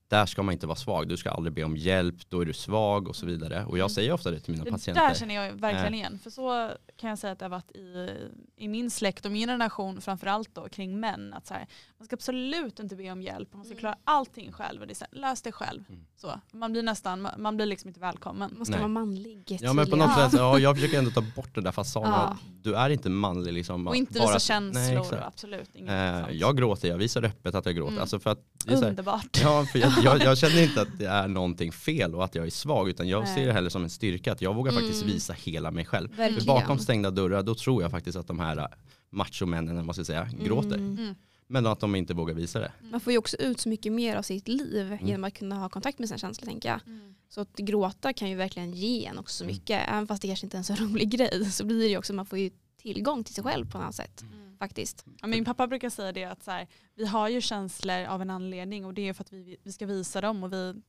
[0.10, 2.54] där ska man inte vara svag, du ska aldrig be om hjälp, då är du
[2.54, 3.66] svag och så vidare.
[3.66, 3.90] Och jag Mm.
[3.90, 5.08] säger ofta det till mina Det patienter.
[5.08, 6.00] där känner jag verkligen Eh.
[6.00, 6.20] igen.
[6.24, 8.10] För så kan jag säga att det har varit i,
[8.58, 11.34] i min släkt och min generation framförallt då kring män.
[11.34, 13.54] Att så här, man ska absolut inte be om hjälp.
[13.54, 13.80] Man ska Mm.
[13.80, 14.82] klara allting själv.
[14.82, 15.84] Och det här, lös det själv.
[15.90, 16.02] Mm.
[16.16, 18.54] Så, man blir nästan, man- blir liksom inte välkommen.
[18.58, 18.80] Man ska Nej.
[18.82, 19.58] vara manlig.
[19.62, 22.12] Ja men på något sätt, ja, jag försöker ändå ta bort den där fasaden.
[22.12, 22.38] Ja.
[22.62, 23.88] Du är inte manlig liksom.
[23.88, 25.06] Och inte bara visa känslor.
[25.12, 27.92] Nej, absolut inget Eh, jag gråter, jag visar öppet att jag gråter.
[27.92, 28.02] Mm.
[28.02, 29.40] Alltså för att det är så här, Underbart.
[29.42, 32.46] Ja, för jag, jag, jag känner inte att det är någonting fel och att jag
[32.46, 33.36] är svag utan jag Nej.
[33.36, 34.84] ser det hellre som en styrka att jag vågar Mm.
[34.84, 36.16] faktiskt visa hela mig själv.
[36.16, 38.66] För bakom stängda dörrar då tror jag faktiskt att de här äh,
[39.10, 40.76] machomännen, eller vad man ska säga, gråter.
[40.78, 40.98] Mm.
[40.98, 41.16] Mm.
[41.48, 42.72] Men att de inte vågar visa det.
[42.92, 45.08] Man får ju också ut så mycket mer av sitt liv Mm.
[45.08, 46.80] genom att kunna ha kontakt med sina känslor tänker jag.
[46.88, 47.16] Mm.
[47.30, 49.56] Så att gråta kan ju verkligen ge en också så Mm.
[49.56, 49.82] mycket.
[49.90, 52.14] Även fast det kanske inte är en så rolig grej så blir det ju också,
[52.14, 52.50] man får ju
[52.82, 54.22] tillgång till sig själv på något sätt.
[54.22, 54.47] Mm.
[54.60, 55.06] Faktiskt.
[55.22, 58.30] Ja, min pappa brukar säga det att så här, vi har ju känslor av en
[58.30, 60.82] anledning och det är för att vi, vi ska visa dem och vi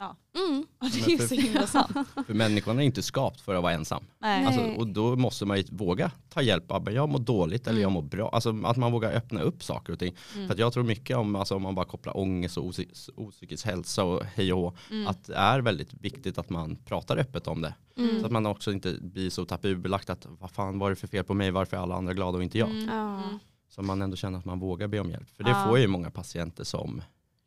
[0.00, 0.66] Mm.
[0.78, 1.96] Och det är ju Men så för- himla sant.
[2.26, 4.04] För människan är inte skapt för att vara ensam.
[4.18, 4.44] Nej.
[4.46, 7.80] Alltså, och då måste man ju våga ta hjälp av, men jag mår dåligt eller
[7.80, 8.28] jag mår bra.
[8.28, 10.14] Alltså att man vågar öppna upp saker och ting.
[10.34, 10.46] Mm.
[10.46, 12.72] För att jag tror mycket om, alltså, om man bara kopplar ångest och
[13.16, 15.06] opsykisk hälsa och hej och hå, Mm.
[15.06, 17.74] att det är väldigt viktigt att man pratar öppet om det.
[17.96, 18.20] Mm.
[18.20, 21.24] Så att man också inte blir så tabubelagt att vad fan var det för fel
[21.24, 22.70] på mig, varför är alla andra glada och inte jag?
[22.70, 22.88] Mm.
[22.88, 23.22] Ja.
[23.24, 23.38] Mm.
[23.68, 25.28] Så man ändå känner att man vågar be om hjälp.
[25.36, 25.64] För det Ja.
[25.68, 27.02] får ju många patienter som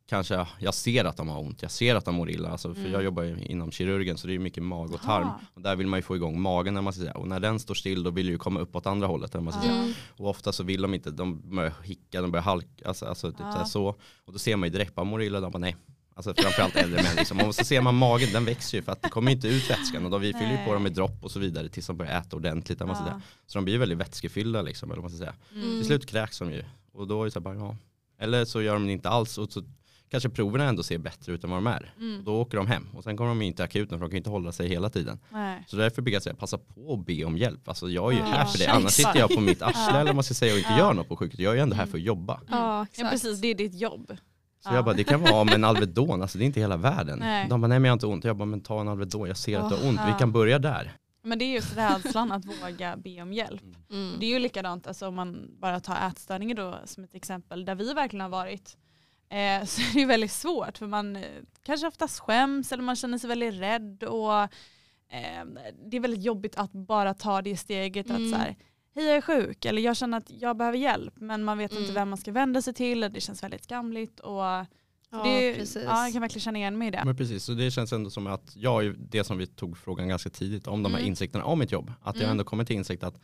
[0.10, 2.50] kanske, jag ser att de har ont, jag ser att de mår illa.
[2.50, 2.92] Alltså, för Mm.
[2.94, 5.24] jag jobbar ju inom kirurgen så det är mycket mag och tarm.
[5.28, 5.40] Aha.
[5.54, 7.14] Och där vill man ju få igång magen när man ska säga.
[7.14, 9.34] Och när den står still då vill det ju komma upp åt andra hållet.
[9.34, 9.64] När man ska.
[9.70, 9.94] Mm.
[10.18, 13.40] Och ofta så vill de inte, de börjar hicka, de börjar halka, alltså, alltså typ
[13.40, 13.66] Ja.
[13.66, 13.88] så.
[14.26, 15.76] Och då ser man ju direkt, bara mår illa, de bara nej.
[16.16, 17.40] Alltså framförallt äldre män liksom.
[17.40, 20.06] Och så ser man magen, den växer ju för att det kommer inte ut vätskan.
[20.06, 22.20] Och då vi fyller ju på dem med dropp och så vidare tills de börjar
[22.20, 22.80] äta ordentligt.
[22.80, 23.22] Man Ja.
[23.48, 25.34] Så de blir ju väldigt vätskefyllda liksom, eller man ska säga.
[25.54, 25.64] Mm.
[25.78, 26.64] Till slut kräks de ju.
[26.94, 27.76] Och då är det så här bara, ja.
[28.20, 29.64] Eller så gör de det inte alls och så
[30.10, 31.94] kanske proverna ändå ser bättre ut än vad de är.
[31.96, 32.24] Och Mm.
[32.24, 34.30] då åker de hem och sen kommer de in till akuten för de kan inte
[34.30, 35.20] hålla sig hela tiden.
[35.30, 35.64] Nej.
[35.68, 37.68] Så därför brukar jag säga, passa på att be om hjälp.
[37.70, 38.80] Alltså jag är ju Ja, här för det, exakt.
[38.80, 40.00] annars sitter jag på mitt arsle Ja.
[40.00, 40.78] eller man ska säga och inte Ja.
[40.78, 41.44] gör något på sjukhuset.
[41.44, 42.42] Jag är ju ändå här för att jobba.
[42.48, 43.10] Ja, Ja exakt.
[43.12, 44.18] precis, det är ditt jobb.
[44.64, 44.76] Så Ja.
[44.76, 47.20] jag bara, det kan vara med en Alvedon, alltså det är inte hela världen.
[47.20, 47.48] Nej.
[47.50, 48.24] De bara, nej men jag har inte ont.
[48.24, 50.60] Jag bara, men ta en Alvedon, jag ser att du har ont, vi kan börja
[50.60, 50.92] där.
[51.24, 53.62] Men det är just rädslan att våga be om hjälp.
[53.92, 54.14] Mm.
[54.20, 57.76] Det är ju likadant alltså, om man bara tar ätstörningar då som ett exempel där
[57.76, 58.78] vi verkligen har varit.
[59.30, 61.24] Eh, så är det ju väldigt svårt för man eh,
[61.64, 64.42] kanske oftast skäms eller man känner sig väldigt rädd och
[65.12, 65.46] eh,
[65.90, 68.24] det är väldigt jobbigt att bara ta det steget Mm.
[68.26, 68.56] att så här,
[68.96, 71.84] hej jag är sjuk eller jag känner att jag behöver hjälp men man vet inte
[71.84, 71.96] Mm.
[71.96, 74.44] vem man ska vända sig till och det känns väldigt skamligt och
[75.12, 75.84] Ja, det, precis.
[75.86, 77.02] ja, jag kan verkligen känna igen mig i det.
[77.06, 80.08] Men precis, så det känns ändå som att jag, är det som vi tog frågan
[80.08, 81.10] ganska tidigt om de här Mm.
[81.10, 82.32] insikterna om mitt jobb, att jag Mm.
[82.32, 83.16] ändå kommer till insikt att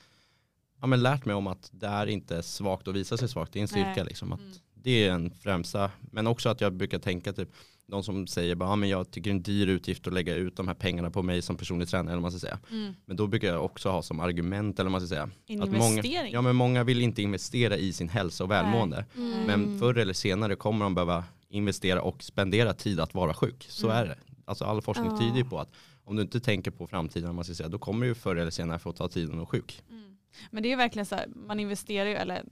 [0.81, 3.59] ja, men lärt mig om att det är inte svagt att visa sig svagt, det
[3.59, 4.33] är en styrka liksom.
[4.33, 4.53] Att Mm.
[4.86, 7.50] Det är en främsta, men också att jag brukar tänka typ,
[7.88, 10.36] de som säger bara, ja, men jag tycker det är en dyr utgift att lägga
[10.36, 12.60] ut de här pengarna på mig som personlig tränare, eller man ska säga.
[12.72, 12.94] Mm.
[13.06, 15.24] Men då brukar jag också ha som argument, eller man ska säga,
[15.62, 19.06] att många, ja, men många vill inte investera i sin hälsa och välmående.
[19.18, 19.42] Mm.
[19.48, 23.65] Men förr eller senare kommer de behöva investera och spendera tid att vara sjuk.
[23.70, 23.98] Så Mm.
[23.98, 24.18] är det.
[24.46, 25.18] Alltså all forskning Ja.
[25.20, 25.70] tyder på att
[26.04, 28.80] om du inte tänker på framtiden, man ska säga, då kommer du förr eller senare
[28.80, 29.84] få ta tiden och sjuk.
[29.89, 30.18] Mm.
[30.51, 32.44] Men det är ju verkligen så här, man investerar ju, eller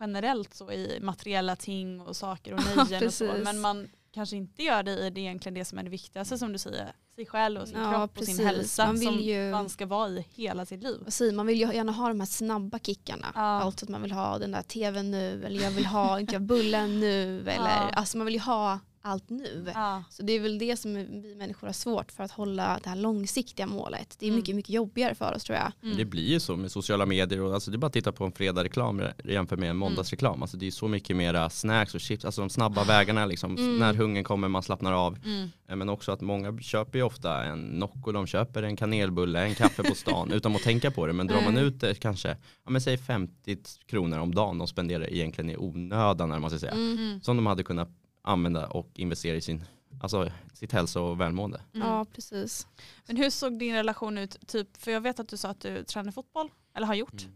[0.00, 3.26] generellt så i materiella ting och saker och Ja, nöjen och så.
[3.26, 3.44] precis.
[3.44, 6.52] Men man kanske inte gör det i det egentligen det som är det viktigaste som
[6.52, 6.92] du säger.
[7.14, 8.36] Sig själv och sin Ja, kropp och precis.
[8.36, 10.98] sin hälsa Man vill som ju- man ska vara i hela sitt liv.
[11.08, 11.46] Säger man?
[11.46, 13.26] vill ju gärna ha de här snabba kickarna.
[13.34, 13.40] Ja.
[13.40, 17.40] Alltså att man vill ha den där tvn nu eller jag vill ha bullen nu.
[17.48, 17.90] Eller, Ja.
[17.92, 19.66] Alltså man vill ju ha allt nu.
[19.74, 20.04] Ja.
[20.10, 22.96] Så det är väl det som vi människor har svårt för att hålla det här
[22.96, 24.16] långsiktiga målet.
[24.18, 24.36] Det är Mm.
[24.36, 25.72] mycket, mycket jobbigare för oss tror jag.
[25.80, 28.12] Men Det blir ju så med sociala medier och alltså det är bara att titta
[28.12, 30.42] på en fredagsreklam jämfört med en måndagsreklam.
[30.42, 33.56] Alltså det är så mycket mera snacks och chips, alltså de snabba vägarna liksom.
[33.56, 33.78] Mm.
[33.78, 35.18] När hungern kommer, man slappnar av.
[35.24, 35.48] Mm.
[35.68, 39.54] Eh, Men också att många köper ju ofta en Nocco, de köper en kanelbulle, en
[39.54, 41.12] kaffe på stan utan att tänka på det.
[41.12, 42.28] Men drar man ut det kanske,
[42.64, 46.58] ja men säg 50 kronor om dagen de spenderar egentligen i onödan vad man ska
[46.58, 46.72] säga.
[46.72, 46.98] Mm.
[46.98, 47.20] Mm.
[47.20, 47.88] Som de hade kunnat
[48.24, 49.64] använda och investera i sin,
[50.02, 51.60] alltså, sitt hälsa och välmående.
[51.74, 51.88] Mm.
[51.88, 52.66] Ja precis.
[53.06, 54.48] Men hur såg din relation ut?
[54.48, 57.22] Typ, för jag vet att du sa att du tränar fotboll, eller har gjort.
[57.22, 57.34] Mm.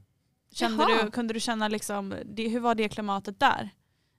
[0.52, 1.04] Kände Jaha.
[1.04, 3.70] du, kunde du känna, liksom, det, hur var det klimatet där?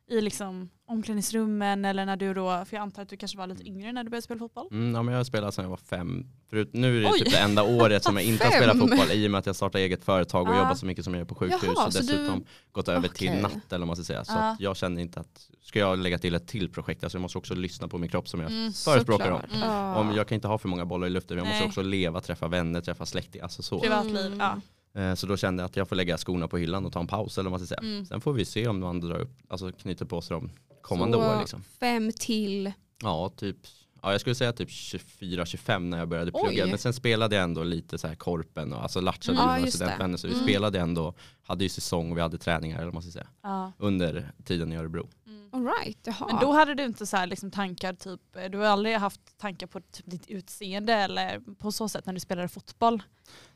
[0.08, 3.68] I liksom omklädningsrummen eller när du då, för jag antar att du kanske var lite
[3.68, 4.68] yngre när du började spela fotboll?
[4.72, 6.26] Mm, ja, men jag har spelat sedan jag var fem.
[6.50, 7.20] Förut, nu är det Oj.
[7.20, 9.56] typ det enda året som jag inte har spelat fotboll i och med att jag
[9.56, 10.58] startade eget företag och Ja.
[10.60, 13.08] jobbat så mycket som jag gör på sjukhus Jaha, och så du- dessutom gått över
[13.08, 13.42] till Okej.
[13.42, 14.26] natt eller vad man ska säga.
[14.26, 17.22] Så att jag känner inte att, ska jag lägga till ett till projekt, alltså jag
[17.22, 18.74] måste också lyssna på min kropp som jag Mm.
[18.74, 19.42] förespråkar om.
[19.56, 19.70] Mm.
[19.98, 20.16] Om.
[20.16, 21.68] Jag kan inte ha för många bollar i luften, jag måste Nej.
[21.68, 23.80] också leva, träffa vänner, träffa släktingar, alltså så.
[23.80, 24.40] Privatliv, Mm.
[24.40, 24.62] ja.
[25.02, 27.08] Eh, Så då kände jag att jag får lägga skorna på hyllan och ta en
[27.08, 27.90] paus eller vad man ska säga.
[27.92, 28.06] Mm.
[28.06, 30.50] Sen får vi se om man drar upp, alltså knyter på sig de
[30.82, 31.64] kommande Så år liksom.
[31.80, 32.72] Fem till,
[33.04, 33.58] Ja, typ,
[34.02, 36.64] ja, jag skulle säga typ 24-25 när jag började plugga.
[36.64, 36.70] Oj.
[36.70, 39.64] Men sen spelade jag ändå lite så här korpen och alltså latchade Mm.
[39.66, 39.72] det.
[39.72, 40.18] studentvänner.
[40.18, 40.46] Så vi Mm.
[40.46, 41.14] spelade ändå,
[41.44, 43.28] hade ju säsong och vi hade träningar eller vad man ska säga.
[43.44, 43.72] Ja.
[43.78, 45.10] Under tiden i Örebro.
[45.28, 45.50] Mm.
[45.52, 46.28] all right, jaha.
[46.32, 49.68] Men då hade du inte så här liksom tankar, typ, du har aldrig haft tankar
[49.68, 53.04] på typ ditt utseende eller på så sätt när du spelade fotboll?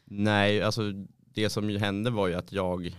[0.06, 0.82] Nej, alltså
[1.34, 2.98] det som ju hände var ju att jag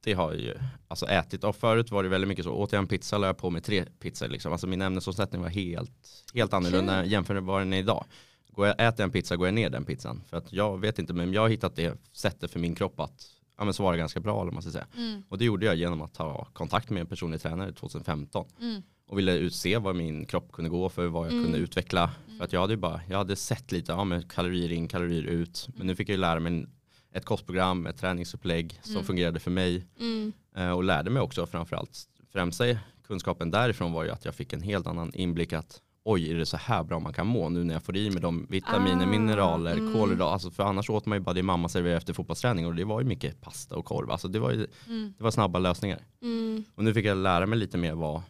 [0.00, 0.54] alltid har ju
[0.88, 1.44] alltså ätit.
[1.44, 3.62] Och förut var det väldigt mycket så, åt jag en pizza la jag på mig
[3.62, 4.28] tre pizzor.
[4.28, 4.52] Liksom.
[4.52, 8.04] Alltså min ämnesomsättning var helt, helt annorlunda jämfört med vad den är idag.
[8.48, 10.22] Går jag, äter jag en pizza går jag ner den pizzan.
[10.28, 13.26] För att jag vet inte, men jag har hittat det sättet för min kropp att
[13.58, 14.34] ja, men svara ganska bra.
[14.34, 14.86] Eller vad man ska säga.
[14.96, 15.22] Mm.
[15.28, 18.46] Och det gjorde jag genom att ta kontakt med en personlig tränare 2015.
[18.60, 18.82] Mm.
[19.06, 21.44] Och ville utse vad min kropp kunde gå för, vad jag Mm.
[21.44, 22.10] kunde utveckla.
[22.38, 25.22] För att jag hade ju bara, jag hade sett lite, ja men kalorier in, kalorier
[25.22, 25.68] ut.
[25.76, 26.66] Men nu fick jag ju lära mig
[27.12, 29.04] ett kostprogram, ett träningsupplägg som Mm.
[29.04, 29.86] fungerade för mig.
[30.00, 30.32] Mm.
[30.56, 31.98] Eh, Och lärde mig också framförallt,
[32.32, 32.64] främsta
[33.06, 36.46] kunskapen därifrån var ju att jag fick en helt annan inblick att oj är det
[36.46, 39.10] så här bra man kan må nu när jag får i mig de vitaminer, Ah,
[39.10, 39.92] mineraler, mm.
[39.94, 40.32] kolhydrater.
[40.32, 43.00] Alltså för annars åt man ju bara det mamma serverade efter fotbollsträning och det var
[43.00, 44.10] ju mycket pasta och korv.
[44.10, 45.14] Alltså det var ju Mm.
[45.18, 45.98] det var snabba lösningar.
[46.22, 46.64] Mm.
[46.74, 48.22] Och nu fick jag lära mig lite mer vad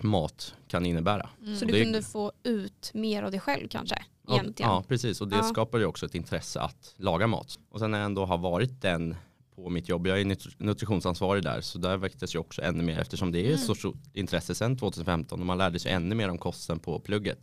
[0.00, 1.28] mat kan innebära.
[1.42, 1.56] Mm.
[1.56, 4.04] Så du kunde få ut mer av dig själv kanske?
[4.26, 4.70] Ja, Egentligen.
[4.72, 5.42] ja precis och det Ja.
[5.42, 7.58] skapar ju också ett intresse att laga mat.
[7.70, 9.14] Och sen när jag ändå har varit den
[9.54, 12.98] på mitt jobb, jag är nutri- nutritionsansvarig där, så där väcktes ju också ännu mer
[12.98, 13.58] eftersom det är Mm.
[13.58, 17.38] så stort intresse sedan 2015 och man lärde sig ännu mer om kosten på plugget.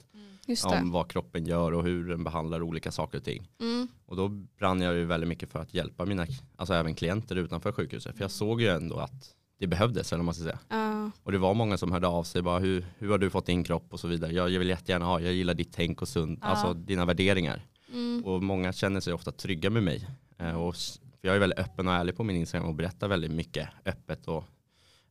[0.46, 0.64] Det.
[0.66, 3.48] Om vad kroppen gör och hur den behandlar olika saker och ting.
[3.62, 3.88] Mm.
[4.06, 7.72] Och då brann jag ju väldigt mycket för att hjälpa mina, alltså även klienter utanför
[7.72, 8.16] sjukhuset.
[8.18, 10.60] För jag såg ju ändå att det behövdes, eller vad man ska säga.
[10.70, 11.12] Ja.
[11.24, 13.64] Och det var många som hörde av sig, bara hur, hur har du fått din
[13.64, 14.32] kropp och så vidare.
[14.34, 16.48] Jag, jag vill jättegärna ha, jag gillar ditt tänk och sund, Ja.
[16.48, 17.62] alltså dina värderingar.
[17.94, 18.26] Mm.
[18.26, 20.08] Och många känner sig ofta trygga med mig.
[20.38, 23.32] Eh, och, för jag är väldigt öppen och ärlig på min Instagram och berättar väldigt
[23.32, 24.44] mycket öppet och,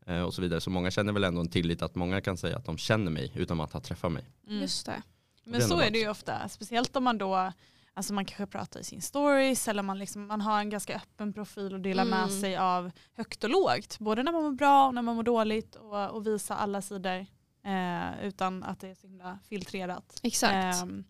[0.06, 0.60] eh, och så vidare.
[0.60, 3.32] Så många känner väl ändå en tillit att många kan säga att de känner mig
[3.34, 4.24] utan att ha träffat mig.
[4.48, 4.60] Mm.
[4.60, 5.02] Just det.
[5.44, 7.52] Men Det är så är det ju ofta, speciellt om man då
[7.94, 11.32] Alltså man kanske pratar i sin stories eller man, liksom, man har en ganska öppen
[11.32, 12.40] profil och delar med Mm.
[12.40, 13.98] sig av högt och lågt.
[13.98, 17.26] Både när man mår bra och när man mår dåligt och, och visa alla sidor
[17.64, 20.20] eh, utan att det är så himla filtrerat.
[20.22, 20.82] Exakt.
[20.82, 21.04] Ehm,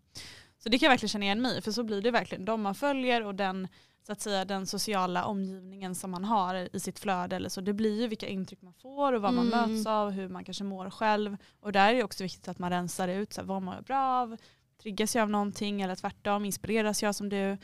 [0.58, 2.44] så det kan jag verkligen känna igen mig för så blir det verkligen.
[2.44, 3.68] De man följer och den,
[4.06, 7.36] så att säga, den sociala omgivningen som man har i sitt flöde.
[7.36, 7.60] Eller så.
[7.60, 9.70] Det blir ju vilka intryck man får och vad man Mm.
[9.74, 11.36] möts av, hur man kanske mår själv.
[11.60, 13.84] Och där är det också viktigt att man rensar ut så här, vad mår jag
[13.84, 14.36] bra av,
[14.82, 17.56] triggas jag av någonting eller tvärtom, inspireras jag som du.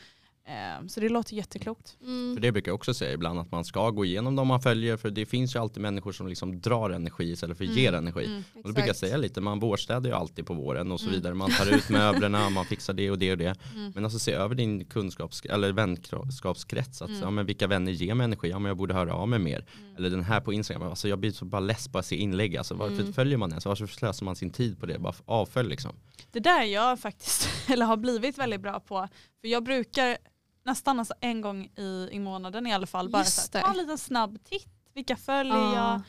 [0.45, 1.97] Ehm, så det låter jätteklokt.
[2.01, 2.35] Mm.
[2.35, 4.97] För det brukar jag också säga ibland att man ska gå igenom de man följer
[4.97, 7.99] för det finns ju alltid människor som liksom drar energi istället för ger Mm.
[8.07, 8.25] energi.
[8.25, 8.43] Mm.
[8.55, 11.15] Och då brukar jag säga lite, man vårstädar ju alltid på våren och så Mm.
[11.15, 11.33] vidare.
[11.33, 13.55] Man tar ut möblerna, man fixar det och det och det.
[13.75, 13.91] Mm.
[13.95, 17.01] Men alltså se över din kunskaps eller vänskapskrets.
[17.01, 17.21] Att, Mm.
[17.21, 18.49] ja, men vilka vänner ger mig energi?
[18.49, 19.65] Ja, men jag borde höra av mig mer.
[19.99, 20.83] Eller den här på Instagram.
[20.89, 22.57] Alltså, jag blir så bara less bara att se inlägg.
[22.57, 23.13] Alltså, varför Mm.
[23.13, 23.65] följer man ens?
[23.65, 24.99] Varför slösar man sin tid på det?
[24.99, 25.95] Bara avfölj liksom.
[26.31, 29.07] Det där jag faktiskt, eller har blivit väldigt bra på.
[29.41, 30.17] För jag brukar
[30.65, 33.77] nästan alltså en gång i, i månaden i alla fall bara så här, ta en
[33.77, 34.67] liten snabb titt.
[34.93, 35.75] Vilka följer Ja.
[35.75, 36.01] jag?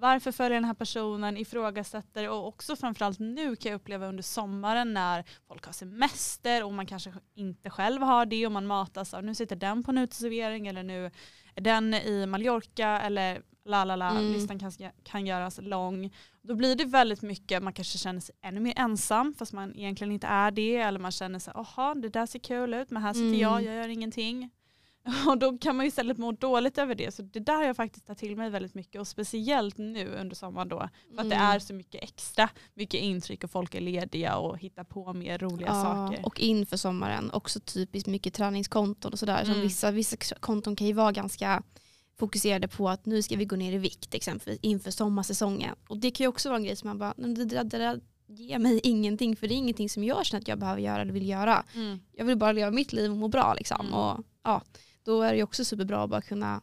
[0.00, 1.36] Varför följer den här personen?
[1.36, 6.72] Ifrågasätter och också framförallt nu kan jag uppleva under sommaren när folk har semester och
[6.72, 9.98] man kanske inte själv har det och man matas av nu sitter den på en
[9.98, 11.10] uteservering eller nu
[11.60, 14.32] den i Mallorca eller la la la, Mm.
[14.32, 16.14] listan kan, kan göras lång.
[16.42, 20.12] Då blir det väldigt mycket, man kanske känner sig ännu mer ensam fast man egentligen
[20.12, 23.12] inte är det eller man känner sig, jaha det där ser kul ut men här
[23.12, 23.40] sitter Mm.
[23.40, 24.50] jag, jag gör ingenting.
[25.28, 27.14] Och då kan man ju istället må dåligt över det.
[27.14, 30.36] Så det där har jag faktiskt tagit till mig väldigt mycket och speciellt nu under
[30.36, 30.88] sommaren då.
[31.14, 31.48] För att det Mm.
[31.50, 35.68] är så mycket extra, mycket intryck och folk är lediga och hittar på mer roliga
[35.68, 36.26] Ja, saker.
[36.26, 39.44] och inför sommaren också typiskt mycket träningskonton och sådär.
[39.44, 39.62] Som Mm.
[39.62, 41.62] vissa, vissa konton kan ju vara ganska
[42.18, 45.74] fokuserade på att nu ska vi gå ner i vikt exempelvis inför sommarsäsongen.
[45.88, 47.78] Och det kan ju också vara en grej som man bara, "Nej, det, där- det
[47.78, 51.02] där ger mig ingenting för det är ingenting som jag känner att jag behöver göra
[51.02, 51.64] eller vill göra.
[51.74, 52.00] Mm.
[52.12, 53.80] Jag vill bara leva mitt liv och må bra liksom.
[53.80, 53.94] Mm.
[53.94, 54.62] Och, ja,
[55.08, 56.60] då är det också superbra att bara kunna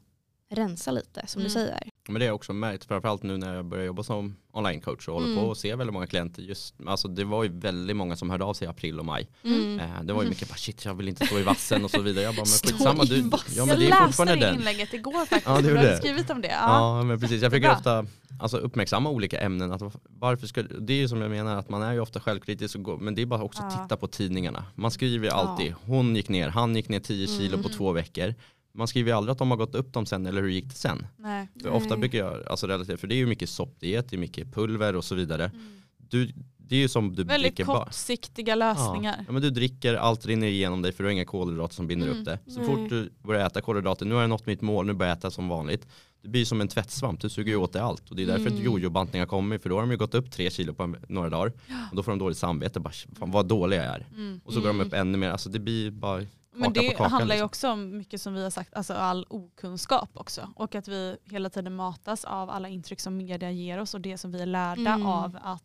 [0.50, 1.48] rensa lite som Mm.
[1.48, 1.90] du säger.
[2.08, 5.14] Men det har jag också märkt, framförallt nu när jag börjar jobba som online-coach och
[5.14, 5.40] håller Mm.
[5.40, 6.42] på och ser väldigt många klienter.
[6.42, 9.28] Just, alltså det var ju väldigt många som hörde av sig i april och maj.
[9.44, 9.80] Mm.
[9.80, 12.02] Eh, det var ju mycket bara shit jag vill inte stå i vassen och så
[12.02, 12.24] vidare.
[12.26, 13.16] Jag bara men skitsamma du.
[13.56, 14.56] Ja men jag det är läste det den.
[14.56, 15.46] inlägget igår faktiskt.
[15.46, 16.48] Ja, det du gjorde hade skrivit om det.
[16.48, 16.98] Ja.
[16.98, 18.06] Ja men precis, jag försöker ofta
[18.40, 19.72] alltså, uppmärksamma olika ämnen.
[19.72, 19.82] Att,
[20.20, 22.98] varför ska, det är ju som jag menar att man är ju ofta självkritisk går,
[22.98, 24.66] men det är bara också att titta på tidningarna.
[24.76, 27.78] Man skriver ju alltid hon gick ner, han gick ner 10 kilo på Mm.
[27.78, 28.34] två veckor.
[28.76, 30.76] Man skriver ju aldrig att de har gått upp dem sen eller hur gick det
[30.76, 31.08] sen.
[31.18, 31.48] Nej.
[31.62, 34.54] För ofta brukar jag alltså relatera, för det är ju mycket soppdiet, det är mycket
[34.54, 35.44] pulver och så vidare.
[35.46, 35.66] Mm.
[35.98, 37.86] Du, det är ju som du Väldigt dricker bara.
[37.86, 39.24] kortsiktiga lösningar.
[39.28, 42.08] Ja, men du dricker, allt rinner igenom dig för du har inga kolhydrater som binder
[42.08, 42.40] Mm, upp det.
[42.48, 42.68] Så nej.
[42.68, 45.32] fort du börjar äta kolhydrater, nu har jag nått mitt mål, nu börjar jag äta
[45.32, 45.88] som vanligt.
[46.22, 48.10] Det blir som en tvättsvamp, du suger ju åt dig allt.
[48.10, 48.54] Och det är därför Mm.
[48.54, 48.66] mm.
[48.66, 51.54] jojo-bantningar kommer, för då har de ju gått upp tre kilo på några dagar.
[51.90, 54.08] Och då får de dåligt samvete, bara fan vad dålig jag är.
[54.16, 54.42] Mm.
[54.44, 54.88] Och så går de Mm.
[54.88, 56.22] upp ännu mer, alltså det blir bara
[56.56, 57.46] Men det handlar ju liksom.
[57.46, 60.50] också om mycket som vi har sagt, alltså all okunskap också.
[60.56, 64.18] Och att vi hela tiden matas av alla intryck som media ger oss och det
[64.18, 65.06] som vi är lärda Mm.
[65.08, 65.64] av att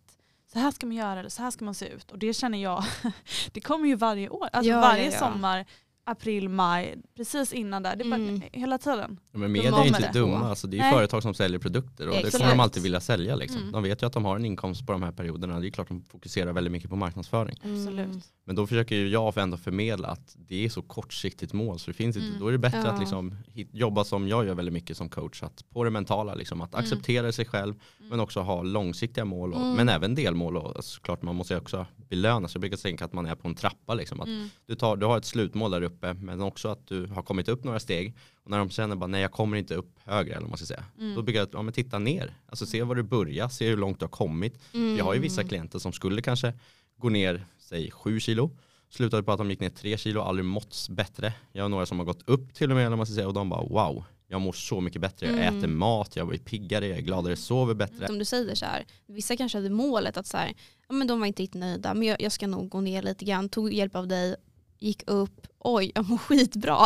[0.52, 2.10] så här ska man göra eller så här ska man se ut.
[2.10, 2.84] Och det känner jag,
[3.52, 4.48] det kommer ju varje år.
[4.52, 5.18] Alltså Ja, varje ja, ja.
[5.18, 5.66] sommar,
[6.04, 7.96] april, maj, precis innan där.
[7.96, 8.42] Det är bara Mm.
[8.52, 9.20] hela tiden.
[9.32, 10.18] Men media är inte det.
[10.18, 10.92] dumma, alltså, det är Nej.
[10.92, 12.36] företag som säljer produkter och det Exakt.
[12.38, 13.36] kommer de alltid vilja sälja.
[13.36, 13.60] Liksom.
[13.60, 13.72] Mm.
[13.72, 15.88] De vet ju att de har en inkomst på de här perioderna, det är klart
[15.88, 17.56] de fokuserar väldigt mycket på marknadsföring.
[17.64, 18.20] Mm.
[18.44, 21.94] Men då försöker ju jag ändå förmedla att det är så kortsiktigt mål så det
[21.94, 22.28] finns inte.
[22.28, 22.40] Mm.
[22.40, 22.90] Då är det bättre Ja.
[22.90, 23.36] att liksom
[23.72, 25.42] jobba som jag gör väldigt mycket som coach.
[25.42, 26.84] Att på det mentala, liksom, att Mm.
[26.84, 27.74] acceptera sig själv
[28.10, 29.52] men också ha långsiktiga mål.
[29.52, 29.74] Och, Mm.
[29.76, 32.48] Men även delmål och såklart man måste ju också belöna.
[32.48, 33.94] Så jag brukar tänka att man är på en trappa.
[33.94, 34.48] Liksom, att Mm.
[34.66, 37.64] du, tar, du har ett slutmål där uppe men också att du har kommit upp
[37.64, 38.14] några steg.
[38.50, 40.84] När de känner bara nej jag kommer inte upp högre eller vad man ska säga.
[40.98, 41.14] Mm.
[41.14, 42.34] Då brukar jag ja, men titta ner.
[42.46, 44.58] Alltså se var du börjar, se hur långt du har kommit.
[44.98, 45.48] Jag har ju vissa Mm.
[45.48, 46.52] klienter som skulle kanske
[46.98, 48.50] går ner, säg 7 kilo.
[48.90, 51.32] Slutade på att de gick ner 3 kilo, aldrig mått bättre.
[51.52, 53.34] Jag har några som har gått upp till och med, eller man ska säga, och
[53.34, 55.58] de bara wow, jag mår så mycket bättre, jag Mm.
[55.58, 58.06] äter mat, jag blir piggare, jag är gladare, sover bättre.
[58.06, 60.52] Som du säger så här, vissa kanske hade målet att så här,
[60.88, 63.24] ja, men de var inte riktigt nöjda men jag, jag ska nog gå ner lite
[63.24, 64.36] grann, tog hjälp av dig,
[64.80, 66.78] gick upp, oj jag mår skitbra.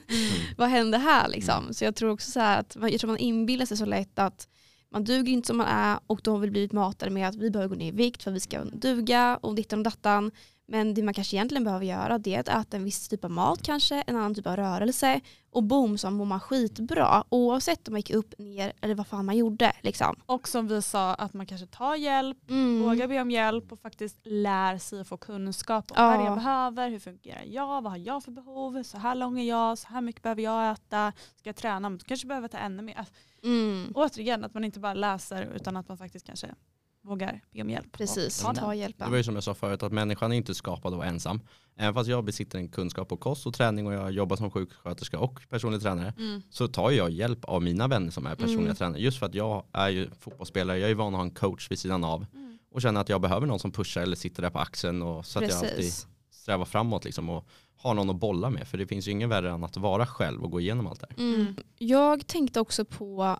[0.56, 1.74] Vad hände här liksom?
[1.74, 4.48] Så jag tror också så att man- jag tror man inbillar sig så lätt att
[4.90, 7.50] man duger inte som man är och de har väl blivit matade med att vi
[7.50, 10.30] behöver gå ner i vikt för att vi ska duga och dittan och dattan.
[10.66, 13.30] Men det man kanske egentligen behöver göra det är att äta en viss typ av
[13.30, 17.92] mat kanske, en annan typ av rörelse och boom så mår man skitbra oavsett om
[17.94, 19.72] man gick upp, ner eller vad fan man gjorde.
[19.82, 20.16] Liksom.
[20.26, 22.82] Och som vi sa att man kanske tar hjälp, Mm.
[22.82, 26.16] vågar be om hjälp och faktiskt lär sig att få kunskap om Ja.
[26.16, 29.44] vad jag behöver, hur fungerar jag, vad har jag för behov, så här lång är
[29.44, 32.82] jag, så här mycket behöver jag äta, ska jag träna, men kanske behöver äta ännu
[32.82, 33.06] mer.
[33.42, 33.92] Mm.
[33.94, 36.54] Återigen att man inte bara läser utan att man faktiskt kanske
[37.04, 37.92] vågar be om hjälp.
[37.92, 39.10] Precis, Ja, ta Det hjälpen.
[39.10, 41.40] var ju som jag sa förut att människan är inte skapad att vara ensam.
[41.76, 45.18] Även fast jag besitter en kunskap på kost och träning och jag jobbar som sjuksköterska
[45.18, 46.42] och personlig tränare Mm.
[46.50, 48.76] så tar jag hjälp av mina vänner som är personliga Mm.
[48.76, 49.00] tränare.
[49.02, 51.78] Just för att jag är ju fotbollsspelare, jag är van att ha en coach vid
[51.78, 52.58] sidan av Mm.
[52.70, 55.38] och känner att jag behöver någon som pushar eller sitter där på axeln och så
[55.38, 56.06] att jag alltid Precis.
[56.30, 58.68] strävar framåt liksom och har någon att bolla med.
[58.68, 61.06] För det finns ju ingen värre än att vara själv och gå igenom allt det
[61.10, 61.18] här.
[61.34, 61.56] Mm.
[61.78, 63.36] Jag tänkte också på,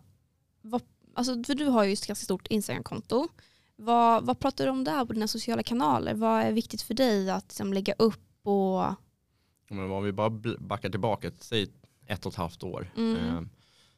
[0.61, 0.81] vad,
[1.13, 3.27] alltså, för du har ju ett ganska stort Instagramkonto.
[3.75, 6.13] Vad, vad pratar du om där på dina sociala kanaler?
[6.13, 8.85] Vad är viktigt för dig att liksom, lägga upp och
[9.69, 11.67] Men om vi bara backar tillbaka, säg
[12.07, 12.91] ett och ett halvt år.
[12.97, 13.15] Mm.
[13.15, 13.41] Eh,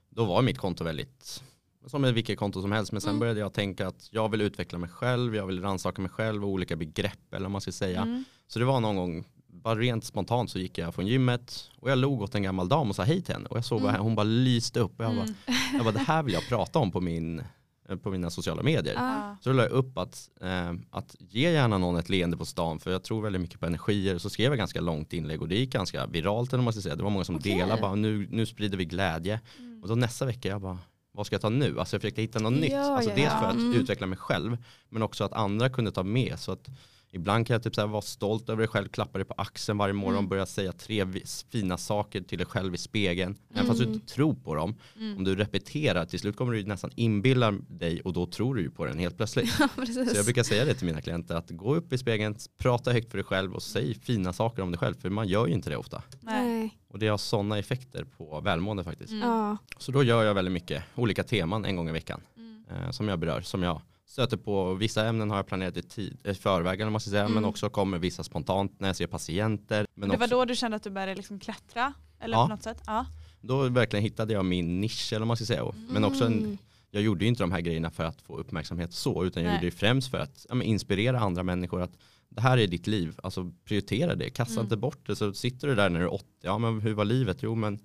[0.09, 1.43] då var mitt konto väldigt
[1.85, 2.91] som ett vilket konto som helst.
[2.91, 3.19] Men sen Mm.
[3.19, 6.49] började jag tänka att jag vill utveckla mig själv, jag vill rannsaka mig själv och
[6.49, 8.01] olika begrepp eller vad man ska säga.
[8.01, 8.23] Mm.
[8.47, 11.97] Så det var någon gång, bara rent spontant så gick jag från gymmet och jag
[11.97, 13.47] log åt en gammal dam och sa hej till henne.
[13.49, 14.01] Och jag såg Mm.
[14.01, 15.25] hon bara lyste upp och jag, Mm.
[15.25, 17.43] bara, jag bara, det här vill jag prata om på, min,
[18.03, 18.95] på mina sociala medier.
[18.97, 19.35] ah.
[19.41, 22.91] Så la jag upp att, eh, att ge gärna någon ett leende på stan för
[22.91, 24.17] jag tror väldigt mycket på energier.
[24.17, 26.95] Så skrev jag ganska långt inlägg och det gick ganska viralt eller man ska säga.
[26.95, 27.55] Det var många som Okej.
[27.57, 29.39] delade bara nu, nu sprider vi glädje.
[29.59, 29.81] Mm.
[29.83, 30.77] Och då nästa vecka jag bara
[31.11, 31.79] vad ska jag ta nu?
[31.79, 32.73] Alltså jag försökte hitta något Ja, nytt.
[32.73, 33.39] Alltså ja, dels ja.
[33.39, 33.73] för att Mm.
[33.73, 34.57] utveckla mig själv
[34.89, 36.39] men också att andra kunde ta med.
[36.39, 36.67] Så att
[37.17, 39.93] ibland kan jag typ så vara stolt över dig själv, klappa dig på axeln varje
[39.93, 40.29] morgon, Mm.
[40.29, 41.05] börja säga tre
[41.51, 43.35] fina saker till dig själv i spegeln.
[43.53, 43.95] Även fast du Mm.
[43.95, 44.75] inte tror på dem.
[44.95, 45.17] Mm.
[45.17, 48.69] Om du repeterar, till slut kommer du nästan inbilla dig och då tror du ju
[48.71, 49.57] på den helt plötsligt.
[49.75, 50.11] precis.
[50.11, 53.11] Så jag brukar säga det till mina klienter att gå upp i spegeln, prata högt
[53.11, 55.69] för dig själv och säg fina saker om dig själv för man gör ju inte
[55.69, 56.03] det ofta.
[56.21, 56.77] Nej.
[56.89, 59.11] Och det har sådana effekter på välmående faktiskt.
[59.11, 59.27] Mm.
[59.29, 59.57] Ja.
[59.77, 62.63] Så då gör jag väldigt mycket olika teman en gång i veckan Mm.
[62.71, 64.73] eh, som jag berör, som jag stöter på.
[64.73, 67.49] Vissa ämnen har jag planerat i tid, i förväg eller ska säga, men Mm.
[67.49, 69.85] också kommer vissa spontant när jag ser patienter.
[69.95, 71.93] Men Det var också, då du kände att du började liksom klättra?
[72.19, 72.43] Eller Ja.
[72.43, 72.81] på något sätt?
[72.87, 73.05] Ja.
[73.41, 75.65] då verkligen hittade jag min nisch eller vad man ska säga.
[75.89, 76.57] Men också en, Mm.
[76.91, 79.57] jag gjorde ju inte de här grejerna för att få uppmärksamhet så, utan jag Nej.
[79.57, 81.97] gjorde det främst för att ja, men inspirera andra människor att
[82.29, 84.63] det här är ditt liv, alltså prioritera det, kasta Mm.
[84.65, 85.15] inte bort det.
[85.15, 87.37] Så sitter du där när du är 80, ja men hur var livet?
[87.41, 87.79] Jo men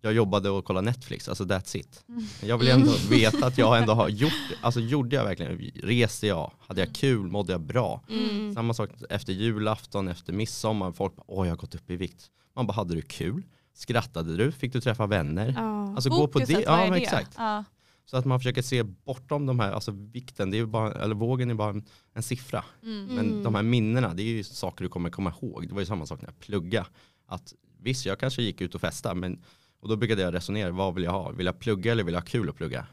[0.00, 2.04] jag jobbade och kollade Netflix, alltså that's it.
[2.08, 2.24] Mm.
[2.42, 4.56] Jag vill ändå veta att jag ändå har gjort det.
[4.66, 8.02] Alltså gjorde jag verkligen, reste jag, hade jag kul, mådde jag bra?
[8.10, 8.54] Mm.
[8.54, 12.26] Samma sak efter julafton, efter midsommar, folk bara, åh jag har gått upp i vikt.
[12.56, 13.42] Man bara, hade du kul?
[13.74, 14.52] Skrattade du?
[14.52, 15.54] Fick du träffa vänner?
[15.56, 15.92] Ja.
[15.94, 16.96] Alltså gå på Fokuset, det, ja det?
[16.96, 17.34] exakt.
[17.36, 17.64] Ja.
[18.04, 21.14] Så att man försöker se bortom de här, alltså vikten, det är ju bara, eller
[21.14, 21.84] vågen är bara en,
[22.14, 22.64] en siffra.
[22.82, 23.04] Mm.
[23.06, 23.42] Men Mm.
[23.42, 25.68] de här minnena, det är ju saker du kommer komma ihåg.
[25.68, 26.86] Det var ju samma sak när jag pluggade.
[27.26, 29.42] Att visst, jag kanske gick ut och festade, men
[29.80, 31.30] och då brukade jag resonera, vad vill jag ha?
[31.30, 32.86] Vill jag plugga eller vill jag ha kul att plugga?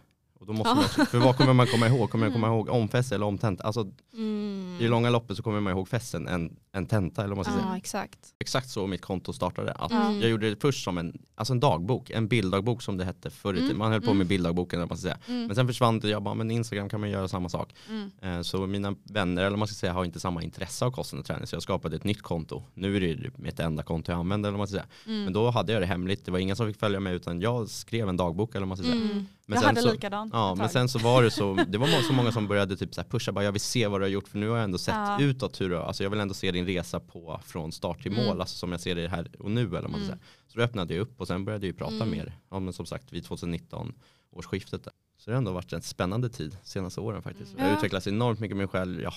[0.48, 0.76] Och då måste Ja.
[0.76, 2.10] man också, för vad kommer man komma ihåg?
[2.10, 3.64] Kommer jag komma ihåg omfest eller omtenta?
[3.64, 4.78] Alltså Mm.
[4.80, 7.46] i det långa loppet så kommer man ihåg festen än en tenta eller vad man
[7.46, 7.66] ska säga.
[7.70, 8.20] Ja, exakt.
[8.40, 9.72] Exakt så mitt konto startade.
[9.72, 10.22] Att Mm.
[10.22, 13.54] Jag gjorde det först som en, alltså en dagbok, en bilddagbok som det hette förr
[13.54, 13.66] i tiden.
[13.70, 13.78] Mm.
[13.80, 14.18] Man höll på Mm.
[14.18, 15.18] med bilddagboken eller man ska säga.
[15.28, 15.46] Mm.
[15.48, 17.74] Men sen försvann det, jag bara, men Instagram kan man göra samma sak.
[17.90, 18.12] Mm.
[18.22, 21.26] Eh, Så mina vänner, eller man ska säga, har inte samma intresse av kosten och
[21.26, 21.48] träning.
[21.48, 22.64] Så jag skapade ett nytt konto.
[22.74, 24.88] Nu är det mitt enda konto jag använder, eller man ska säga.
[25.08, 25.24] Mm.
[25.24, 27.70] Men då hade jag det hemligt, det var ingen som fick följa mig utan jag
[27.70, 29.26] skrev en dagbok eller man ska säga.
[29.48, 32.14] Men jag hade så, likadant Ja, men sen så var det så, det var så
[32.14, 34.38] många som började typ så pusha, bara jag vill se vad du har gjort för
[34.38, 35.22] nu har jag ändå sett Ja.
[35.22, 38.26] utåt hur du, alltså jag vill ändå se din resa på från start till mål,
[38.26, 38.40] Mm.
[38.42, 40.18] alltså som jag ser det här och nu eller man Mm.
[40.48, 42.10] Så då öppnade jag upp och sen började jag ju prata Mm.
[42.12, 43.94] mer, ja, men som sagt vid 2019
[44.32, 44.84] årsskiftet.
[44.84, 44.94] Där.
[45.18, 47.52] Så det har ändå varit en spännande tid senaste åren faktiskt.
[47.54, 47.64] Mm.
[47.64, 49.14] Jag har utvecklats enormt mycket med mig själv, jag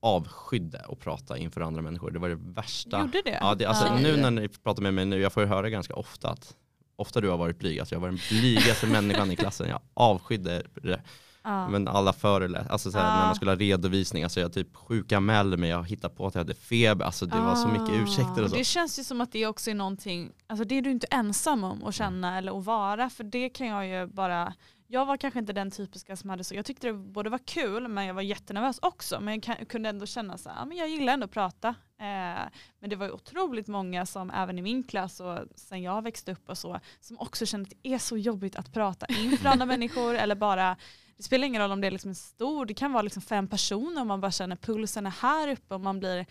[0.00, 3.00] avskydde att prata inför andra människor, det var det värsta.
[3.00, 3.38] Gjorde det?
[3.40, 3.98] Ja, det, alltså, Ja.
[3.98, 6.56] Nu när ni pratar med mig nu, jag får ju höra ganska ofta att
[6.98, 10.62] ofta du har varit blyg, alltså jag var den blygaste människan i klassen, jag avskydde
[10.82, 11.02] det.
[11.42, 11.68] Ja.
[11.68, 13.16] Men alla föreläsningar, alltså såhär, Ja.
[13.18, 16.40] när man skulle ha redovisning, alltså jag typ sjukanmälde mig, jag hittade på att jag
[16.40, 18.02] hade feber, alltså det var så mycket Ah.
[18.02, 18.56] ursäkter och så.
[18.56, 21.64] Det känns ju som att det också är någonting, alltså det är du inte ensam
[21.64, 24.52] om att känna eller att vara för det kan jag ju bara,
[24.86, 27.88] jag var kanske inte den typiska som hade så, jag tyckte det både var kul
[27.88, 29.20] men jag var jättenervös också.
[29.20, 31.74] Men jag kan, kunde ändå känna så här, men jag gillar ändå att prata.
[32.00, 32.48] Eh,
[32.80, 36.32] men det var ju otroligt många som även i min klass och sen jag växte
[36.32, 39.66] upp och så, som också kände att det är så jobbigt att prata inför andra
[39.74, 40.76] människor eller bara
[41.16, 43.48] det spelar ingen roll om det är liksom en stor, det kan vara liksom fem
[43.48, 46.26] personer och man bara känner pulsen är här uppe och man blir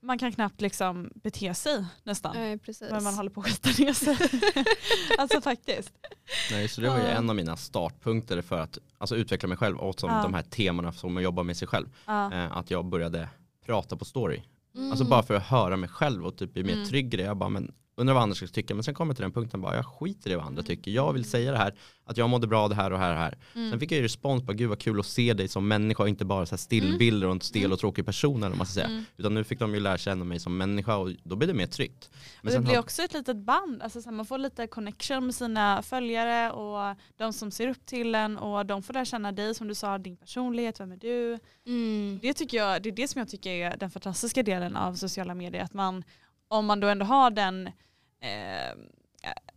[0.00, 2.32] man kan knappt liksom bete sig nästan.
[2.36, 2.58] Nej.
[2.90, 4.16] Men man håller på att skita ner sig.
[5.18, 5.92] alltså faktiskt.
[6.50, 9.76] Nej, så det var ju en av mina startpunkter för att alltså, utveckla mig själv
[9.78, 10.22] och som Ja.
[10.22, 11.86] de här temana som man jobbar med sig själv.
[12.06, 12.32] Ja.
[12.32, 13.28] Eh, att jag började
[13.66, 14.42] prata på story.
[14.76, 14.90] Mm.
[14.90, 16.84] Alltså bara för att höra mig själv och typ bli mer Mm.
[16.86, 17.22] trygg i det.
[17.22, 18.74] Jag bara, men undrar vad andra ska tycka.
[18.74, 20.90] Men sen kommer jag till den punkten bara, jag skiter i vad andra tycker.
[20.90, 21.74] Jag vill säga det här,
[22.06, 23.38] att jag mådde bra av det här och här och här.
[23.54, 23.70] Mm.
[23.70, 26.08] Sen fick jag ju respons på, gud vad kul att se dig som människa och
[26.08, 28.74] inte bara så här stillbilder och en stel och tråkig person eller vad man ska
[28.74, 28.86] säga.
[28.86, 29.04] Mm.
[29.16, 31.66] Utan nu fick de ju lära känna mig som människa och då blir det mer
[31.66, 32.10] tryggt.
[32.40, 34.66] Och det sen blir har- också ett litet band, alltså så här, man får lite
[34.66, 39.04] connection med sina följare och de som ser upp till en och de får lära
[39.04, 41.38] känna dig som du sa, din personlighet, vem är du?
[41.66, 42.18] Mm.
[42.22, 45.34] Det, tycker jag, det är det som jag tycker är den fantastiska delen av sociala
[45.34, 46.04] medier, att man,
[46.48, 47.66] om man då ändå har den
[48.20, 48.74] eh,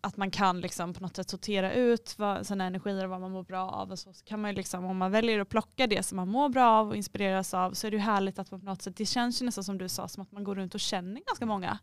[0.02, 3.32] att man kan liksom på något sätt sortera ut vad, sina energier och vad man
[3.32, 5.88] mår bra av och så, så kan man ju liksom, om man väljer att plocka
[5.88, 8.52] det som man mår bra av och inspireras av så är det ju härligt att
[8.52, 10.56] man på något sätt, det känns ju nästan som du sa, som att man går
[10.56, 11.78] runt och känner ganska många.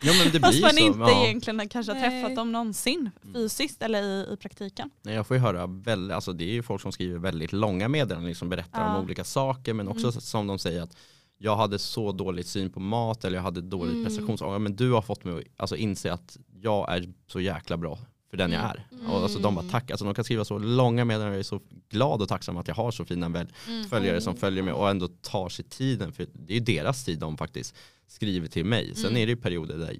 [0.00, 0.78] Ja men det Fast blir man så.
[0.78, 1.24] inte ja.
[1.24, 2.10] egentligen kanske har Nej.
[2.22, 3.34] träffat dem någonsin Mm.
[3.34, 4.90] fysiskt eller i, i praktiken.
[5.02, 7.88] Nej, Jag får ju höra, väldigt, alltså det är ju folk som skriver väldigt långa
[7.88, 8.96] meddelanden, liksom berättar Ja.
[8.96, 10.20] om olika saker men också Mm.
[10.20, 10.96] som de säger att
[11.38, 14.04] jag hade så dålig syn på mat eller jag hade dålig Mm.
[14.04, 17.98] prestationsångest men du har fått mig att alltså, inse att jag är så jäkla bra
[18.30, 18.70] för den jag Mm.
[18.70, 19.10] är.
[19.10, 19.70] Och alltså, de bara Mm.
[19.72, 22.68] tack, alltså, de kan skriva så långa meddelanden, jag är så glad och tacksam att
[22.68, 23.46] jag har så fina väl
[23.90, 24.40] följare som Mm.
[24.40, 27.74] följer mig och ändå tar sig tiden för det är ju deras tid de faktiskt
[28.06, 28.94] skriver till mig.
[28.94, 29.16] Sen Mm.
[29.22, 29.96] är det ju perioder där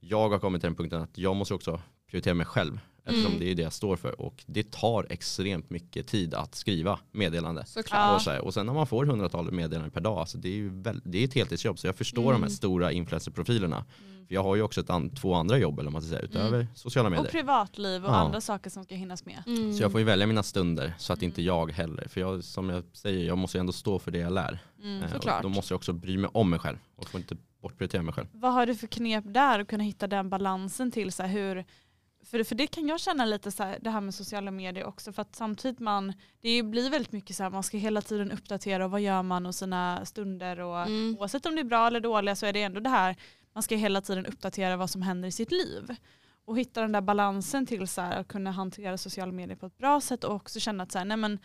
[0.00, 3.38] jag har kommit till den punkten att jag måste också prioritera mig själv eftersom Mm.
[3.40, 7.64] det är det jag står för och det tar extremt mycket tid att skriva meddelande.
[7.66, 8.14] Såklart.
[8.16, 10.52] Och, så här, och sen när man får hundratalet meddelanden per dag, alltså det är
[10.52, 12.50] ju väl, det är ett heltidsjobb så jag förstår de här Mm.
[12.50, 13.84] stora influencerprofilerna.
[14.28, 16.20] För jag har ju också ett an, två andra jobb eller vad man ska säga,
[16.22, 17.30] utöver sociala Och medier.
[17.30, 18.14] privatliv och Ja.
[18.14, 19.42] andra saker som ska hinnas med.
[19.46, 19.72] Mm.
[19.74, 21.46] Så jag får ju välja mina stunder så att inte Mm.
[21.46, 24.32] jag heller, för jag, som jag säger, jag måste ju ändå stå för det jag
[24.32, 24.58] lär.
[24.82, 24.98] Mm.
[24.98, 25.42] Eh, och såklart.
[25.42, 28.26] Då måste jag också bry mig om mig själv och får inte bortprioritera mig själv.
[28.32, 31.64] Vad har du för knep där att kunna hitta den balansen till så här hur
[32.34, 35.12] för, för det kan jag känna lite så här, det här med sociala medier också
[35.12, 38.84] för att samtidigt man det blir väldigt mycket så här man ska hela tiden uppdatera
[38.84, 41.16] och vad gör man och sina stunder och Mm.
[41.18, 43.16] oavsett om det är bra eller dåliga så är det ändå det här
[43.52, 45.96] man ska hela tiden uppdatera vad som händer i sitt liv
[46.44, 49.78] och hitta den där balansen till så här, att kunna hantera sociala medier på ett
[49.78, 51.38] bra sätt och också känna att så här, nej men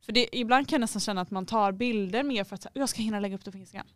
[0.00, 2.88] för det, ibland kan jag nästan känna att man tar bilder mer för att jag
[2.88, 3.86] ska hinna lägga upp det på Instagram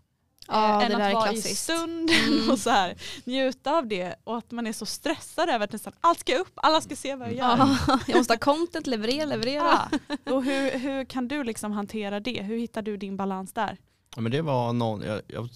[0.49, 2.51] Ja, än det där att vara i stunden Mm.
[2.51, 5.93] och så här, njuta av det och att man är så stressad över att nästan
[6.01, 7.57] allt ska upp, alla ska se vad jag gör.
[7.59, 9.89] Ja, jag måste ha content, leverera, leverera.
[10.25, 10.33] Ja.
[10.33, 12.43] Och hur, hur kan du liksom hantera det?
[12.43, 13.77] Hur hittar du din balans där?
[14.17, 15.49] Ja, men det var någon, jag, jag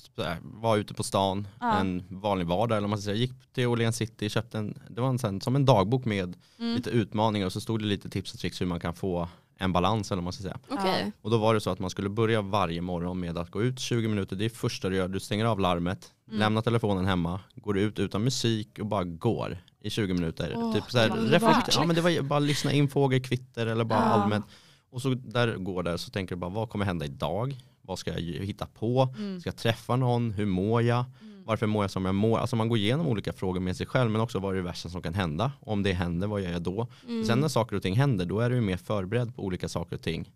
[0.42, 1.78] var ute på stan Ja.
[1.78, 3.16] en vanlig vardag eller man ska säga.
[3.16, 6.74] Gick till Åhléns City, köpte en, det var en, sån- som en dagbok med Mm.
[6.76, 9.28] lite utmaningar och så stod det lite tips och tricks hur man kan få
[9.60, 10.58] en balans eller vad man ska säga.
[10.68, 11.12] Okej.
[11.22, 13.78] Och då var det så att man skulle börja varje morgon med att gå ut
[13.80, 16.38] 20 minuter, det är första du gör, du stänger av larmet, Mm.
[16.40, 20.52] lämnar telefonen hemma, går ut utan musik och bara går i 20 minuter.
[20.56, 23.98] Åh, typ så här, reflekt- ja, men det var bara lyssna in fågelkvitter eller bara
[23.98, 24.04] Ja.
[24.04, 24.46] allmänt.
[24.90, 27.56] Och så där går det så tänker du bara vad kommer hända idag?
[27.82, 29.14] Vad ska jag hitta på?
[29.18, 29.40] Mm.
[29.40, 30.30] Ska jag träffa någon?
[30.30, 31.04] Hur mår jag?
[31.20, 31.29] Mm.
[31.44, 32.38] Varför mår jag som jag mår?
[32.38, 34.88] Alltså man går igenom olika frågor med sig själv men också vad är det värsta
[34.88, 35.52] som kan hända?
[35.60, 36.86] Om det händer, vad gör jag då?
[37.08, 37.24] Mm.
[37.24, 40.02] Sen när saker och ting händer då är du mer förberedd på olika saker och
[40.02, 40.30] ting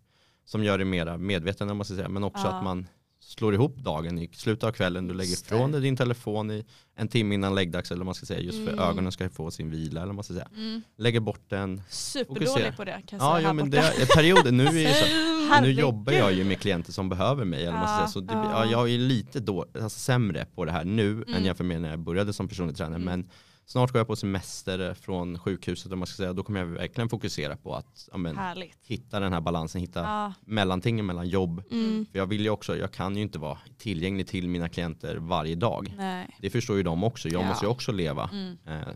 [0.45, 2.09] som gör dig mer medveten om man ska säga.
[2.09, 2.53] men också Ja.
[2.53, 2.87] att man
[3.27, 5.07] slår ihop dagen i slutet av kvällen.
[5.07, 6.65] Du lägger ifrån dig din telefon i
[6.97, 8.79] en timme innan läggdags eller vad man ska säga just för Mm.
[8.79, 10.47] ögonen ska få sin vila eller vad man ska säga.
[10.55, 10.81] Mm.
[10.97, 11.81] Lägger bort den.
[11.89, 13.81] Superdålig på det kan jag Ja, säga ja här men borta.
[13.97, 14.51] det är perioder.
[14.51, 17.65] Nu, är så, nu jobbar jag ju med klienter som behöver mig.
[17.65, 18.07] Eller Ja, säga.
[18.07, 18.65] Så det, ja.
[18.65, 21.33] ja, jag är lite då, alltså, sämre på det här nu Mm.
[21.33, 22.95] än jämfört med när jag började som personlig tränare.
[23.01, 23.05] Mm.
[23.05, 23.29] Men
[23.65, 26.33] snart går jag på semester från sjukhuset om man ska säga.
[26.33, 28.77] Då kommer jag verkligen fokusera på att ja, men, Härligt.
[28.81, 30.33] hitta den här balansen, hitta Ja.
[30.45, 31.63] mellantingen mellan jobb.
[31.71, 32.05] Mm.
[32.11, 35.55] För jag vill ju också, jag kan ju inte vara tillgänglig till mina klienter varje
[35.55, 35.93] dag.
[35.97, 36.37] Nej.
[36.41, 37.47] Det förstår ju de också, jag Ja.
[37.47, 38.29] måste ju också leva.
[38.33, 38.57] Mm.
[38.67, 38.87] Eh,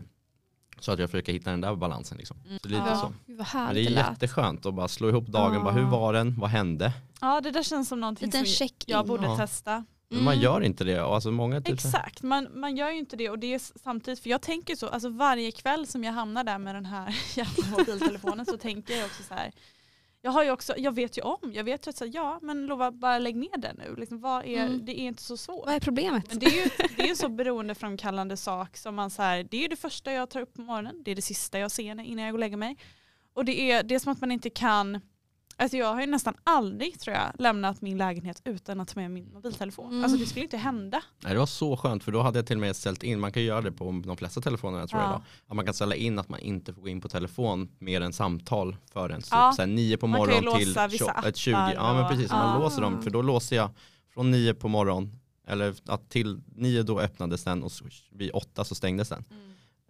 [0.80, 2.18] så att jag försöker hitta den där balansen.
[2.18, 2.36] Liksom.
[2.46, 2.58] Mm.
[2.62, 2.96] Så lite Ja.
[2.96, 3.12] så.
[3.26, 5.60] Men det är jätteskönt att bara slå ihop dagen, Ja.
[5.62, 6.92] bara, hur var den, vad hände?
[7.20, 8.94] ja det där känns som någonting Liten som check-in.
[8.94, 9.36] jag borde Ja.
[9.36, 9.84] testa.
[10.12, 10.44] Men man Mm.
[10.44, 10.98] gör inte det.
[11.02, 14.30] Alltså många typ, Exakt, man, man gör ju inte det och det är samtidigt, för
[14.30, 18.46] jag tänker så, alltså varje kväll som jag hamnar där med den här jävla mobiltelefonen
[18.46, 19.52] så tänker jag också så här,
[20.22, 22.38] jag har ju också, jag vet ju om, jag vet ju att så här, ja
[22.42, 24.84] men Lova bara lägg ner den nu, liksom, vad är, Mm.
[24.84, 25.66] det är inte så svårt.
[25.66, 26.24] Vad är problemet?
[26.28, 29.46] Men det är ju det är ju en så beroendeframkallande sak som man så här,
[29.50, 31.82] det är det första jag tar upp på morgonen, det är det sista jag ser
[32.00, 32.76] innan jag går och lägger mig.
[33.34, 35.00] Och det är, det är som att man inte kan,
[35.60, 39.10] alltså jag har ju nästan aldrig tror jag lämnat min lägenhet utan att ta med
[39.10, 39.90] min mobiltelefon.
[39.90, 40.04] Mm.
[40.04, 41.02] Alltså det skulle inte hända.
[41.24, 43.32] Nej, det var så skönt för då hade jag till och med ställt in, man
[43.32, 45.12] kan göra det på de flesta telefonerna tror jag Ja.
[45.14, 45.22] idag.
[45.46, 48.12] Att man kan ställa in att man inte får gå in på telefon mer än
[48.12, 49.50] samtal förrän Ja.
[49.52, 51.54] så, så här, nio på Man kan ju morgonen till låsa vissa 20, ett 20.
[51.54, 52.58] appar Ja men precis, man Ja.
[52.64, 53.02] låser dem.
[53.02, 53.70] För då låser jag
[54.14, 58.64] från nio på morgonen, eller att till nio då öppnades den och så, vid åtta
[58.64, 59.24] så stängdes den.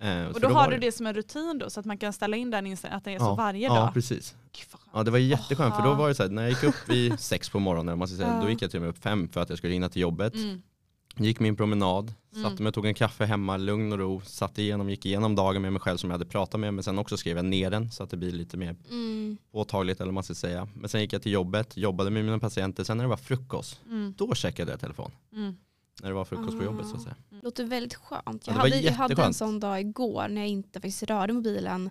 [0.01, 0.26] Eh, Mm.
[0.28, 2.36] Och för då, har du det som en rutin då så att man kan ställa
[2.36, 3.34] in den inställningen att det är så Ja.
[3.34, 3.94] varje Ja dag.
[3.94, 4.34] precis.
[4.53, 4.90] Gud, vad skönt.
[4.94, 5.98] Ja det var jätteskönt för då Aha.
[5.98, 8.34] var det så här, när jag gick upp vid sex på morgonen, man ska säga,
[8.36, 8.42] Ja.
[8.42, 10.34] då gick jag till och med upp fem för att jag skulle hinna till jobbet.
[10.34, 10.62] Mm.
[11.16, 12.51] Gick min promenad, Mm.
[12.51, 15.72] satte mig, tog en kaffe hemma, lugn och ro, satt igenom, gick igenom dagen med
[15.72, 18.03] mig själv som jag hade pratat med, men sen också skrev jag ner den så
[18.03, 19.36] att det blir lite mer Mm.
[19.53, 20.68] påtagligt eller man ska säga.
[20.74, 23.80] Men sen gick jag till jobbet, jobbade med mina patienter, sen när det var frukost,
[23.86, 24.14] Mm.
[24.18, 25.11] då checkade jag telefon.
[26.01, 26.03] Mm.
[26.03, 27.16] När det var frukost på jobbet så att säga.
[27.42, 28.24] Låter väldigt skönt.
[28.26, 31.32] Ja, Jag, var hade, jag hade en sån dag igår när jag inte faktiskt rörde
[31.32, 31.90] mobilen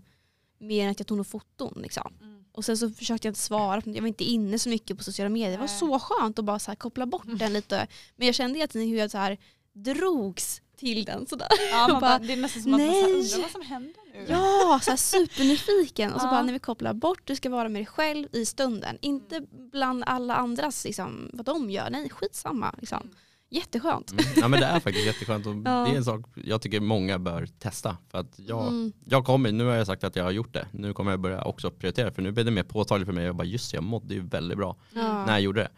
[0.60, 1.74] mer än att jag tog några foton.
[1.82, 2.14] Liksom.
[2.22, 2.44] Mm.
[2.52, 5.30] Och sen så försökte jag inte svara, jag var inte inne så mycket på sociala
[5.30, 5.52] medier.
[5.52, 5.78] Det var Nej.
[5.80, 7.88] så skönt att bara så här koppla bort den lite.
[8.16, 9.38] Men jag kände tiden hur jag så här
[9.74, 11.28] drogs till den.
[11.28, 11.48] Sådär.
[11.72, 13.04] Ja, man bara, det är nästan som att man nej.
[13.04, 14.26] undrar vad som händer nu.
[14.30, 16.14] Ja, så här supernyfiken.
[16.14, 16.32] Och så Ja.
[16.32, 18.98] bara när vi kopplar bort, du ska vara med dig själv i stunden.
[19.02, 21.90] Inte bland alla andras, liksom, vad de gör.
[21.90, 22.76] Nej, skitsamma.
[22.78, 23.02] Liksom.
[23.02, 23.16] Mm.
[23.50, 24.12] Jätteskönt.
[24.12, 24.26] Mm.
[24.36, 25.60] Ja men det är faktiskt jätteskönt och Ja.
[25.86, 27.98] det är en sak jag tycker många bör testa.
[28.10, 28.92] För att jag, Mm.
[29.06, 31.44] jag kommer, nu har jag sagt att jag har gjort det, nu kommer jag börja
[31.44, 33.26] också prioritera för nu blir det mer påtagligt för mig.
[33.26, 35.26] Jag bara just det, jag mådde ju väldigt bra Ja.
[35.26, 35.70] när jag gjorde det.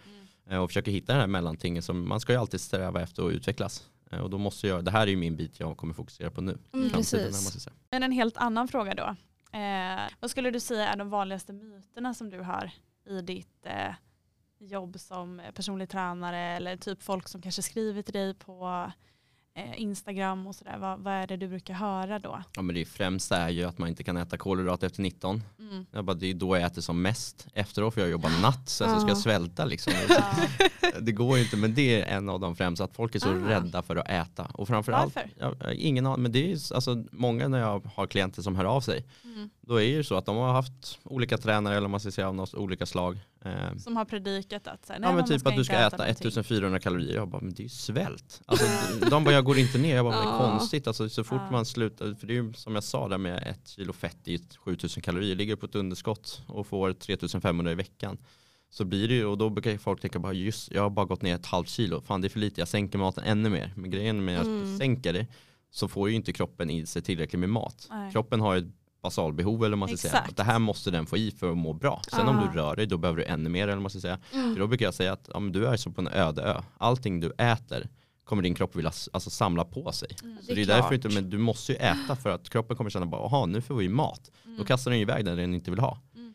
[0.55, 3.31] Eh, Och försöker hitta den här mellantingen som man ska ju alltid sträva efter att
[3.31, 3.83] utvecklas.
[4.11, 6.41] Eh, Och då måste jag, det här är ju min bit jag kommer fokusera på
[6.41, 6.57] nu.
[6.73, 7.67] Mm, precis.
[7.91, 9.15] Men en helt annan fråga då.
[9.57, 12.71] Eh, vad skulle du säga är de vanligaste myterna som du har
[13.09, 13.93] i ditt eh,
[14.61, 18.91] jobb som personlig tränare eller typ folk som kanske skriver till dig på
[19.55, 20.77] eh, Instagram och sådär.
[20.77, 22.43] Vad, vad är det du brukar höra då?
[22.55, 25.43] Ja men det främsta är ju att man inte kan äta kolhydrater efter 19.
[25.59, 25.85] Mm.
[25.91, 28.83] Jag bara, det är då jag äter som mest efteråt för jag jobbar natt så
[28.83, 29.93] jag ska svälta liksom.
[31.01, 33.29] Det går ju inte men det är en av de främsta, att folk är så
[33.29, 33.49] Ah.
[33.49, 34.43] rädda för att äta.
[34.53, 35.29] Och framförallt, Varför?
[35.39, 38.55] ja, jag ingen aning, men det är ju alltså, många när jag har klienter som
[38.55, 39.49] hör av sig, Mm.
[39.61, 42.27] då är det ju så att de har haft olika tränare eller man ska säga
[42.27, 43.19] av något olika slag.
[43.45, 45.97] Eh, Som har predikat att så här, nej, Ja men typ att du ska äta
[45.97, 46.27] någonting.
[46.27, 47.15] 1400 kalorier.
[47.15, 48.41] Jag bara, men det är ju svält.
[48.45, 48.65] Alltså,
[49.09, 49.95] de bara, jag går inte ner.
[49.95, 50.87] Jag bara, men det är konstigt.
[50.87, 51.51] Alltså, så fort Ja.
[51.51, 54.39] man slutar, för det är ju som jag sa där med ett kilo fett i
[54.57, 58.17] 7000 kalorier, ligger på ett underskott och får 3500 i veckan.
[58.69, 61.21] Så blir det ju, och då brukar folk tänka bara just, jag har bara gått
[61.21, 63.73] ner ett halvt kilo, fan det är för lite, jag sänker maten ännu mer.
[63.75, 64.77] Men grejen med att Mm.
[64.77, 65.27] sänka det
[65.71, 67.87] så får ju inte kroppen i sig tillräckligt med mat.
[67.89, 68.11] Nej.
[68.11, 70.11] Kroppen har ju ett basalbehov eller vad man ska säga.
[70.13, 70.29] Exakt.
[70.29, 72.01] Att det här måste den få i för att må bra.
[72.11, 72.47] Sen om Ah.
[72.53, 74.19] du rör dig då behöver du ännu mer eller vad man ska säga.
[74.33, 74.53] Mm.
[74.53, 76.61] För då brukar jag säga att ja, du är som på en öde ö.
[76.77, 77.89] Allting du äter
[78.23, 80.09] kommer din kropp vilja alltså, samla på sig.
[80.23, 80.37] Mm.
[80.41, 82.77] Så Det är det är därför inte, men du måste ju äta för att kroppen
[82.77, 84.31] kommer känna bara, jaha nu får vi mat.
[84.57, 85.97] Då kastar den iväg det den inte vill ha.
[86.15, 86.33] Mm.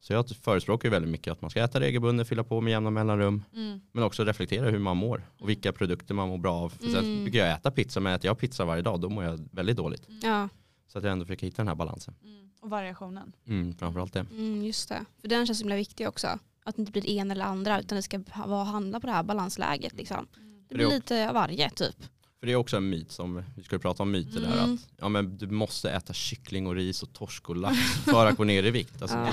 [0.00, 2.90] Så jag förespråkar ju väldigt mycket att man ska äta regelbundet, fylla på med jämna
[2.90, 3.42] mellanrum.
[3.54, 3.80] Mm.
[3.92, 6.68] Men också reflektera hur man mår och vilka produkter man mår bra av.
[6.68, 7.22] För sen Mm.
[7.22, 10.02] brukar jag äta pizza, men äter jag pizza varje dag då mår jag väldigt dåligt.
[10.22, 10.48] Ja,
[10.88, 12.14] Så att jag ändå försöker hitta den här balansen.
[12.24, 12.50] Mm.
[12.60, 13.32] Och variationen.
[13.46, 14.20] Mm, framförallt det.
[14.30, 15.04] mm, just det.
[15.20, 16.26] För den känns så himla viktig också.
[16.64, 19.22] Att det inte blir en eller andra utan det ska vara handla på det här
[19.22, 19.92] balansläget.
[19.92, 20.26] Liksom.
[20.32, 21.96] Det För det blir lite av varje typ.
[22.40, 24.74] För det är också en myt som, vi skulle prata om myter där, Mm.
[24.74, 28.36] att ja, men du måste äta kyckling och ris och torsk och lax för att
[28.36, 29.02] gå ner i vikt.
[29.02, 29.32] Alltså, Ja.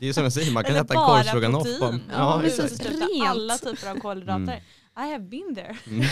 [0.00, 1.68] det, är som jag säger, man kan Eller äta korvstroganoff.
[1.80, 2.78] Ja, Ja, precis.
[2.78, 3.26] Typ Rent.
[3.28, 4.42] alla typer av kolhydrater.
[4.42, 4.60] Mm.
[4.96, 5.76] I have been there.
[5.86, 6.02] Mm.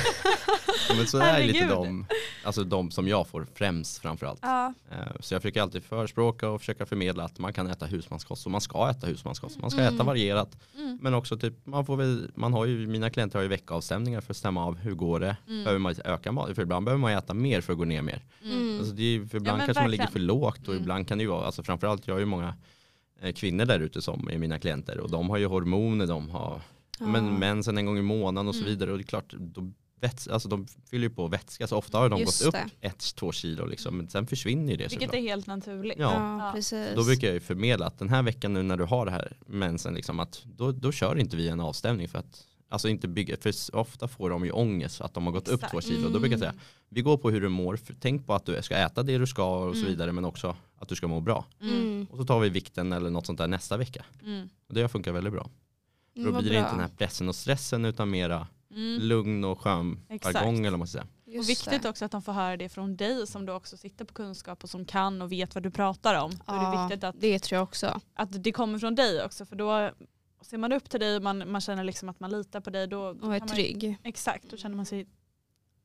[0.88, 2.06] Ja, men så är lite de,
[2.44, 4.38] alltså de som jag får främst framförallt.
[4.42, 4.74] Ja.
[4.90, 8.52] Eh, Så jag försöker alltid förespråka och försöka förmedla att man kan äta husmanskost och
[8.52, 9.58] man ska äta husmanskost.
[9.60, 9.94] Man ska Mm.
[9.94, 10.98] äta varierat Mm.
[11.02, 14.32] men också typ man får väl, man har ju, mina klienter har ju veckoavstämningar för
[14.32, 15.36] att stämma av hur går det.
[15.48, 15.64] Mm.
[15.64, 16.54] Behöver man öka mat?
[16.54, 18.22] För ibland behöver man äta mer för att gå ner mer.
[18.44, 18.78] Mm.
[18.78, 20.82] Alltså det är, för ibland men kanske man ligger för lågt och Mm.
[20.82, 22.54] ibland kan det ju vara, alltså framförallt jag har ju många
[23.22, 26.60] eh, kvinnor där ute som är mina klienter och de har ju hormoner, de har
[27.00, 27.06] Ja.
[27.06, 28.70] men mensen en gång i månaden och så Mm.
[28.70, 31.98] vidare och det är klart, då väts, alltså de fyller ju på vätska så ofta
[31.98, 32.86] har de Just gått upp det.
[32.86, 35.14] ett, två kilo liksom, men sen försvinner ju det Vilket såklart.
[35.14, 35.98] är helt naturligt.
[35.98, 36.52] Ja.
[36.72, 36.86] Ja.
[36.94, 39.36] Då brukar jag ju förmedla att den här veckan nu när du har det här
[39.46, 43.36] mensen, liksom, att då, då kör inte vi en avstämning för att Alltså inte bygga,
[43.36, 45.70] för ofta får de ju ångest att de har gått upp Exakt.
[45.72, 46.08] två kilo.
[46.08, 46.54] Då brukar jag säga,
[46.88, 49.56] vi går på hur du mår, tänk på att du ska äta det du ska
[49.56, 49.90] och så Mm.
[49.92, 51.44] vidare men också att du ska må bra.
[51.60, 51.74] Mm.
[51.82, 52.06] Mm.
[52.10, 54.04] Och så tar vi vikten eller något sånt där nästa vecka.
[54.26, 54.48] Mm.
[54.68, 55.50] Och det funkar väldigt bra.
[56.14, 59.00] För Mm, då blir det inte den här pressen och stressen utan mera Mm.
[59.02, 61.38] lugn och skön jargong eller vad man ska säga.
[61.40, 61.88] Och viktigt det.
[61.88, 64.70] också att de får höra det från dig som du också sitter på kunskap och
[64.70, 66.30] som kan och vet vad du pratar om.
[66.46, 68.00] Då är det Ja, viktigt att, det tror jag också.
[68.14, 69.90] att det kommer från dig också för då
[70.42, 72.86] ser man upp till dig och man, man känner liksom att man litar på dig.
[72.86, 73.96] Då, då Och är kan man, trygg.
[74.02, 75.06] Exakt, då känner man sig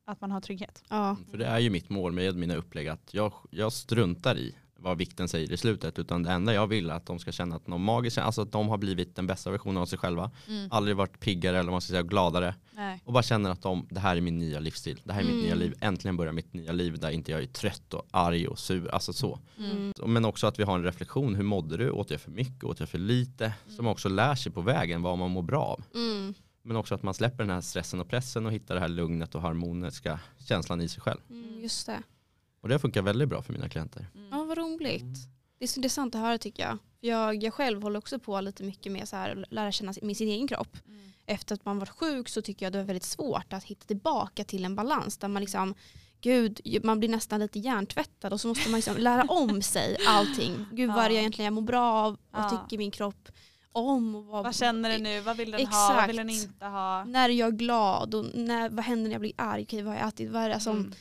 [0.05, 0.84] att man har trygghet.
[0.89, 1.17] Ja.
[1.32, 4.97] För det är ju mitt mål med mina upplägg att jag, jag struntar i vad
[4.97, 5.99] vikten säger i slutet.
[5.99, 8.51] Utan det enda jag vill är att de ska känna att de magiskt, alltså att
[8.51, 10.32] de har blivit den bästa versionen av sig själva.
[10.47, 10.67] Mm.
[10.71, 12.55] Aldrig varit piggare eller man ska säga gladare.
[12.71, 13.01] Nej.
[13.05, 15.01] Och bara känner att de, det här är min nya livsstil.
[15.03, 15.45] Det här är mitt Mm.
[15.45, 15.76] nya liv.
[15.82, 18.88] Äntligen börjar mitt nya liv där inte jag är trött och arg och sur.
[18.93, 19.39] Alltså så.
[19.57, 19.93] Mm.
[20.05, 21.36] Men också att vi har en reflektion.
[21.36, 21.89] Hur mådde du?
[21.89, 22.63] Åt jag för mycket?
[22.63, 23.45] Åt jag för lite?
[23.45, 23.76] Mm.
[23.76, 25.84] Som också lär sig på vägen vad man mår bra av.
[25.95, 26.34] Mm.
[26.63, 29.36] Men också att man släpper den här stressen och pressen och hittar det här lugnet
[29.36, 31.19] och harmoniska känslan i sig själv.
[31.30, 31.99] Mm, just det.
[32.61, 34.07] Och det funkar väldigt bra för mina klienter.
[34.86, 35.01] Mm.
[35.01, 35.19] Vad roligt.
[35.59, 36.77] Det är så intressant att höra tycker jag.
[36.99, 40.15] Jag, jag själv håller också på lite mycket med så här, att lära känna sin,
[40.15, 40.77] sin egen kropp.
[40.88, 41.11] Mm.
[41.25, 44.43] Efter att man varit sjuk så tycker jag det är väldigt svårt att hitta tillbaka
[44.43, 45.75] till en balans där man liksom
[46.21, 50.65] Gud, man blir nästan lite hjärntvättad och så måste man liksom lära om sig allting.
[50.71, 51.03] Gud vad Ja.
[51.09, 52.17] jag egentligen mår bra av?
[52.31, 52.49] Vad Ja.
[52.49, 53.29] tycker min kropp
[53.71, 54.15] om?
[54.15, 55.21] Och vad, Vad känner den nu?
[55.21, 55.93] Vad vill den ha?
[55.97, 56.51] Vad vill den Exakt.
[56.53, 57.03] inte ha?
[57.03, 58.15] När är jag glad?
[58.15, 59.63] Och när, vad händer när jag blir arg?
[59.63, 60.31] Okej, vad har jag ätit?
[60.31, 60.93] Vad är det som, Mm.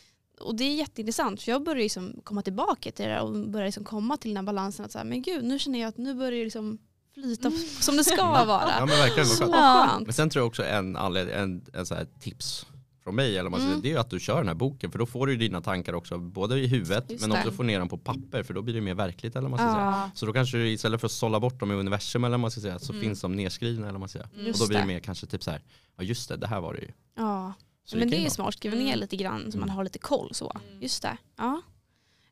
[0.45, 3.66] Och det är jätteintressant för jag börjar liksom komma tillbaka till det där och börjar
[3.66, 5.99] liksom komma till den här balansen att så här, men gud nu känner jag att
[5.99, 6.78] nu börjar det liksom
[7.14, 8.86] flyta som det ska Ja vara.
[8.86, 9.26] men verkligen.
[9.28, 9.55] Så skönt.
[9.57, 9.88] Ja.
[9.90, 10.07] skönt.
[10.07, 12.66] Men sen tror jag också en, anled- en, en så här tips
[13.05, 13.82] från mig, eller man säger, Mm.
[13.82, 16.18] det är att du kör den här boken för då får du dina tankar också
[16.18, 17.38] både i huvudet Just men det.
[17.38, 19.66] också få ner dem på papper för då blir det mer verkligt eller man ska
[19.72, 19.84] säga.
[19.84, 22.51] Ja, Så då kanske du istället för att sålla bort dem i universum eller man
[22.51, 23.03] ska säga så Mm.
[23.05, 24.28] finns de nedskrivna eller man ska säga.
[24.32, 24.40] Mm.
[24.40, 24.86] Och Just då blir det det.
[24.86, 25.62] mer kanske typ så här,
[25.97, 26.88] ja just det, det här var det ju.
[27.16, 27.53] ja.
[27.85, 28.30] Så men det ju är vara.
[28.30, 28.99] smart, skriva ner Mm.
[29.01, 29.76] lite grann så man Mm.
[29.76, 30.53] har lite koll så.
[30.68, 30.82] Mm.
[30.82, 31.16] Just det.
[31.37, 31.62] Ja.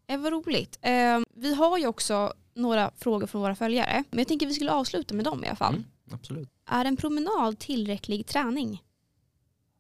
[0.07, 0.79] Eh, vad roligt.
[0.83, 4.73] Eh, vi har ju också några frågor från våra följare men jag tänker vi skulle
[4.73, 5.75] avsluta med dem i alla fall.
[5.75, 6.49] Mm, absolut.
[6.67, 8.83] Är en promenad tillräcklig träning?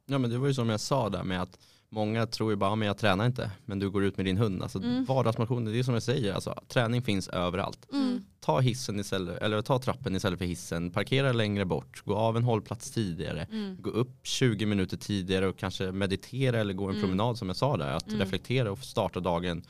[0.07, 1.59] Ja men det var ju som jag sa där med att
[1.93, 4.36] många tror ju bara, "Ja, men jag tränar inte, men du går ut med din
[4.36, 4.62] hund.
[4.62, 5.05] Alltså Mm.
[5.05, 7.86] vardagsmotion, det är som jag säger, alltså, träning finns överallt.
[7.93, 8.24] Mm.
[8.40, 12.43] Ta hissen istället, eller ta trappen istället för hissen, parkera längre bort, gå av en
[12.43, 13.76] hållplats tidigare, Mm.
[13.82, 17.03] gå upp 20 minuter tidigare och kanske meditera eller gå en Mm.
[17.03, 18.20] promenad som jag sa där, att Mm.
[18.20, 19.62] reflektera och starta dagen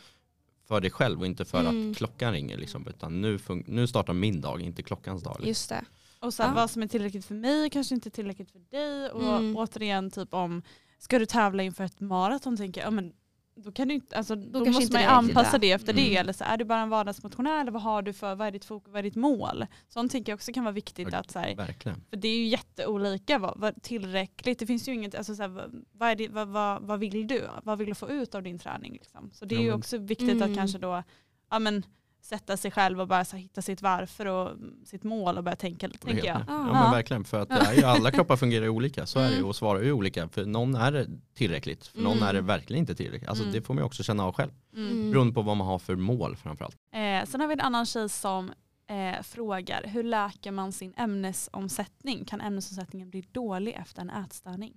[0.68, 1.90] för dig själv och inte för Mm.
[1.90, 5.32] att klockan ringer liksom, utan nu, nu startar min dag, inte klockans dag.
[5.34, 5.48] Liksom.
[5.48, 5.84] Just det.
[6.20, 6.54] Och så här, Ja.
[6.54, 9.10] vad som är tillräckligt för mig kanske inte är tillräckligt för dig.
[9.10, 9.56] Och Mm.
[9.56, 10.62] återigen typ om,
[11.02, 13.12] ska du tävla inför ett maraton tänker jag, ja, men
[13.54, 15.72] då, kan du inte, alltså, då, kanske måste inte man ju anpassa det.
[15.72, 16.04] efter Mm.
[16.04, 16.16] det.
[16.16, 18.64] Eller så är du bara en vardagsmotionär eller vad har du för, vad är ditt
[18.64, 19.66] fokus, vad är ditt mål?
[19.88, 22.04] Sånt tänker jag också kan vara viktigt Ja, att så här, Verkligen.
[22.10, 25.48] för det är ju jätteolika, vad, vad tillräckligt, det finns ju inget, alltså så här,
[25.48, 27.48] vad, vad, är det, vad, vad, vad vill du?
[27.62, 28.92] Vad vill du få ut av din träning?
[28.92, 29.30] Liksom?
[29.32, 30.50] Så det är Ja, ju men- också viktigt Mm.
[30.50, 31.02] att kanske då,
[31.50, 31.82] ja men
[32.22, 35.86] sätta sig själv och bara så hitta sitt varför och sitt mål och börja tänka,
[35.86, 36.36] Och det tänker jag.
[36.36, 36.44] Ja.
[36.48, 39.22] Ja, men verkligen, för att det är ju, alla kroppar fungerar ju olika, så är
[39.24, 39.48] det ju Mm.
[39.48, 40.28] och svarar ju olika.
[40.28, 42.28] För någon är det tillräckligt, för någon Mm.
[42.28, 43.28] är det verkligen inte tillräckligt.
[43.28, 43.54] Alltså Mm.
[43.54, 44.50] det får man ju också känna av själv.
[44.76, 45.10] Mm.
[45.10, 46.76] Beroende på vad man har för mål framförallt.
[46.94, 48.52] Eh, sen har vi en annan tjej som
[48.86, 52.24] eh, frågar, hur läker man sin ämnesomsättning?
[52.24, 54.72] Kan ämnesomsättningen bli dålig efter en ätstörning?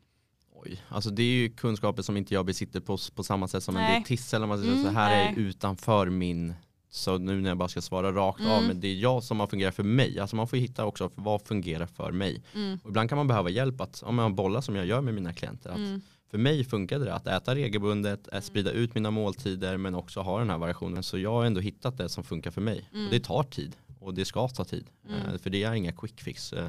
[0.57, 3.75] Oj, alltså det är ju kunskaper som inte jag besitter på, på samma sätt som
[3.75, 3.93] en Nej.
[3.95, 4.71] dietist eller man säger.
[4.73, 6.53] Mm, så här är utanför min
[6.95, 8.67] så nu när jag bara ska svara rakt av, Mm.
[8.67, 10.19] men det är jag som har fungerat för mig.
[10.19, 12.43] Alltså man får hitta också vad fungerar för mig.
[12.55, 12.79] Mm.
[12.83, 15.33] Och ibland kan man behöva hjälp att, om jag bollar som jag gör med mina
[15.33, 16.01] klienter, att Mm.
[16.31, 20.39] för mig funkade det att äta regelbundet, att sprida ut mina måltider men också ha
[20.39, 21.03] den här variationen.
[21.03, 22.89] Så jag har ändå hittat det som funkar för mig.
[22.93, 23.05] Mm.
[23.05, 24.85] Och det tar tid och det ska ta tid.
[25.09, 25.19] Mm.
[25.25, 26.65] Eh, För det är inga quick fix eh,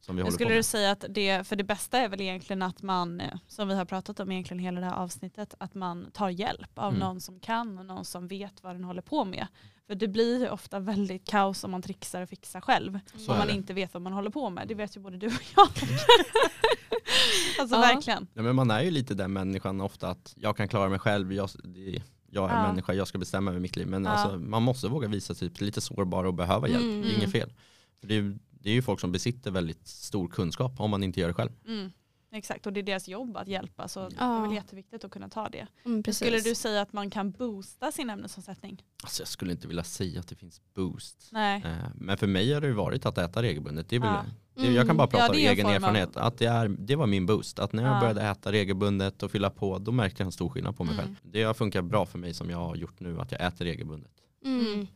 [0.00, 0.58] som vi Men håller på skulle med.
[0.58, 3.74] du säga att det, för det bästa är väl egentligen att man, eh, som vi
[3.74, 7.00] har pratat om egentligen hela det här avsnittet, att man tar hjälp av Mm.
[7.00, 9.46] någon som kan och någon som vet vad den håller på med.
[9.86, 12.98] För det blir ju ofta väldigt kaos om man trixar och fixar själv.
[13.16, 13.52] Så om man det.
[13.52, 14.68] inte vet vad man håller på med.
[14.68, 15.68] Det vet ju både du och jag.
[17.60, 17.80] alltså Ja.
[17.80, 18.26] verkligen.
[18.34, 21.32] Ja, men man är ju lite den människan ofta att jag kan klara mig själv,
[21.32, 22.66] jag, det, jag är Ja.
[22.68, 23.86] människa, jag ska bestämma över mitt liv.
[23.86, 24.10] Men Ja.
[24.10, 26.82] alltså, man måste våga visa sig typ lite sårbar och behöva hjälp.
[26.82, 27.02] Mm.
[27.02, 27.52] Det är inget fel.
[28.00, 28.38] För det, är,
[28.68, 31.50] det är ju folk som besitter väldigt stor kunskap om man inte gör det själv.
[31.66, 31.90] Mm.
[32.32, 34.36] Exakt, och det är deras jobb att hjälpa så det Ja.
[34.38, 35.66] är väl jätteviktigt att kunna ta det.
[35.84, 36.02] Mm.
[36.12, 38.82] Skulle du säga att man kan boosta sin ämnesomsättning?
[39.02, 41.28] Alltså, jag skulle inte vilja säga att det finns boost.
[41.32, 41.62] Nej.
[41.64, 43.88] Eh, Men för mig har det ju varit att äta regelbundet.
[43.88, 44.08] Det är väl,
[44.54, 44.62] Ja.
[44.62, 45.10] det, jag kan bara Mm.
[45.10, 46.16] prata Ja, det egen form av- erfarenhet.
[46.16, 47.58] Att det, är, det var min boost.
[47.58, 48.00] Att när jag Ja.
[48.00, 51.04] började äta regelbundet och fylla på, då märkte jag en stor skillnad på mig Mm.
[51.04, 51.16] själv.
[51.22, 54.12] Det har funkat bra för mig som jag har gjort nu, att jag äter regelbundet.
[54.44, 54.86] Mm.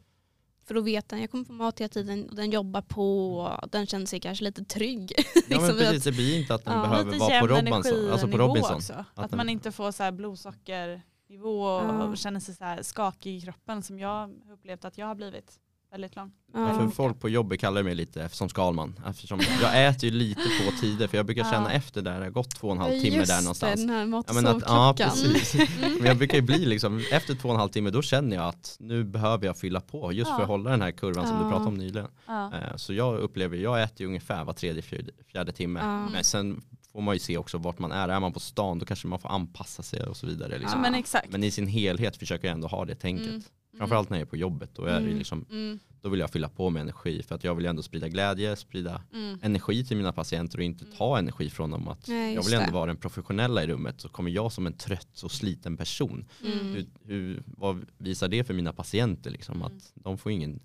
[0.65, 3.69] För då vet den, jag kommer få mat hela tiden och den jobbar på och
[3.69, 5.13] den känner sig kanske lite trygg.
[5.35, 7.55] Ja Liksom men precis, att- det blir inte att den Ja, behöver Lite vara på
[7.55, 7.77] jämn Robinson.
[7.77, 8.75] Alltså på energinivå Robinson.
[8.77, 8.93] också.
[8.93, 12.03] Att, Att den- man inte får så här blodsockernivå Ja.
[12.05, 15.15] och känner sig så här skakig i kroppen som jag har upplevt att jag har
[15.15, 15.59] blivit
[15.93, 16.33] väldigt lång.
[16.55, 19.01] Ja, för folk på jobbet kallar mig lite som Skalman.
[19.07, 21.77] Eftersom jag äter ju lite på tider för jag brukar känna Ja.
[21.77, 23.75] efter där det har gått två och en halv timme där någonstans.
[23.81, 25.55] Det, den här mat Ja, men att, ja precis.
[25.99, 28.45] Men jag brukar ju bli liksom, efter två och en halv timme då känner jag
[28.49, 30.37] att nu behöver jag fylla på just Ja.
[30.37, 32.09] för att hålla den här kurvan som du pratade om nyligen.
[32.27, 32.53] Ja.
[32.55, 35.81] Eh, Så jag upplever, jag äter ju ungefär var tredje, fjärde, fjärde timme.
[35.83, 36.09] Ja.
[36.09, 36.63] Men sen
[36.93, 38.09] får man ju se också vart man är.
[38.09, 40.53] Är man på stan då kanske man får anpassa sig och så vidare.
[40.53, 40.81] Ja, Liksom.
[40.81, 41.29] men exakt.
[41.33, 43.29] Men i sin helhet försöker jag ändå ha det tänket.
[43.29, 43.43] Mm.
[43.83, 44.71] Framförallt när jag är på jobbet.
[44.75, 45.19] Då, är Mm.
[45.19, 48.09] liksom, Mm, då vill jag fylla på med energi för att jag vill ändå sprida
[48.09, 51.89] glädje, sprida mm, energi till mina patienter och inte ta energi från dem.
[51.89, 52.73] Att Nej, jag vill ändå det.
[52.73, 56.25] vara den professionella i rummet så kommer jag som en trött och sliten person.
[56.45, 56.59] Mm.
[56.75, 59.31] Hur, hur, vad visar det för mina patienter?
[59.31, 59.55] Liksom?
[59.55, 59.67] Mm.
[59.67, 60.61] Att de får ingen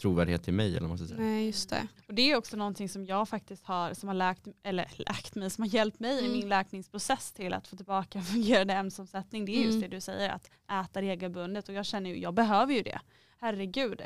[0.00, 0.68] trovärdighet till mig.
[0.70, 1.20] Eller vad man ska säga.
[1.20, 1.86] Nej, just det.
[2.08, 5.50] Och det är också någonting som jag faktiskt har, som har läkt, eller läkt mig,
[5.50, 6.30] som har hjälpt mig Mm.
[6.30, 9.44] i min läkningsprocess till att få tillbaka en fungerande ämnesomsättning.
[9.44, 9.80] Det är just Mm.
[9.90, 10.50] det du säger, att
[10.84, 11.68] äta regelbundet.
[11.68, 13.00] Och jag känner ju, jag behöver ju det.
[13.42, 14.02] Herregud.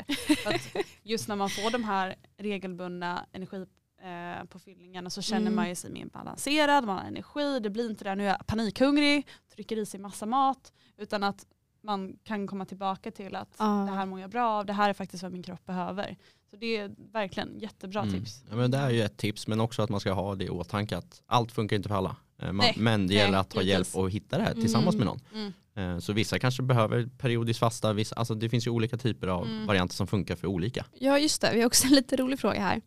[1.02, 5.54] Just när man får de här regelbundna energipåfyllningarna så känner Mm.
[5.56, 8.46] man ju sig mer balanserad, man har energi, det blir inte det nu är jag
[8.46, 11.46] panikhungrig, trycker i sig massa mat, utan att
[11.84, 13.64] man kan komma tillbaka till att Ja.
[13.64, 16.16] det här mår jag bra av, det här är faktiskt vad min kropp behöver.
[16.50, 18.14] Så det är verkligen jättebra Mm.
[18.14, 18.44] tips.
[18.50, 20.50] Ja, men det är ju ett tips men också att man ska ha det i
[20.50, 22.16] åtanke att allt funkar inte för alla.
[22.38, 22.74] Eh, Man, Nej.
[22.78, 25.18] men det Nej, gäller att ta hjälp och hitta det här tillsammans med Mm.
[25.32, 25.52] någon.
[25.74, 25.94] Mm.
[25.94, 29.44] Eh, Så vissa kanske behöver periodiskt fasta, vissa, alltså det finns ju olika typer av
[29.46, 29.66] Mm.
[29.66, 30.86] varianter som funkar för olika.
[30.98, 31.50] Ja, just det.
[31.54, 32.80] Vi har också en lite rolig fråga här.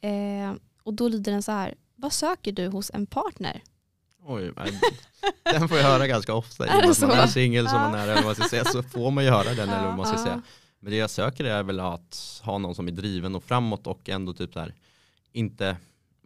[0.00, 1.74] Eh, och då lyder den så här.
[1.96, 3.62] Vad söker du hos en partner?
[4.24, 4.52] Oj,
[5.44, 6.66] den får jag höra ganska ofta.
[6.66, 8.64] I och med att man är singel som man är eller vad man ska säga,
[8.64, 10.42] så får man ju höra den eller vad man ska säga.
[10.80, 14.08] Men det jag söker är väl att ha någon som är driven och framåt och
[14.08, 14.74] ändå typ där
[15.32, 15.76] inte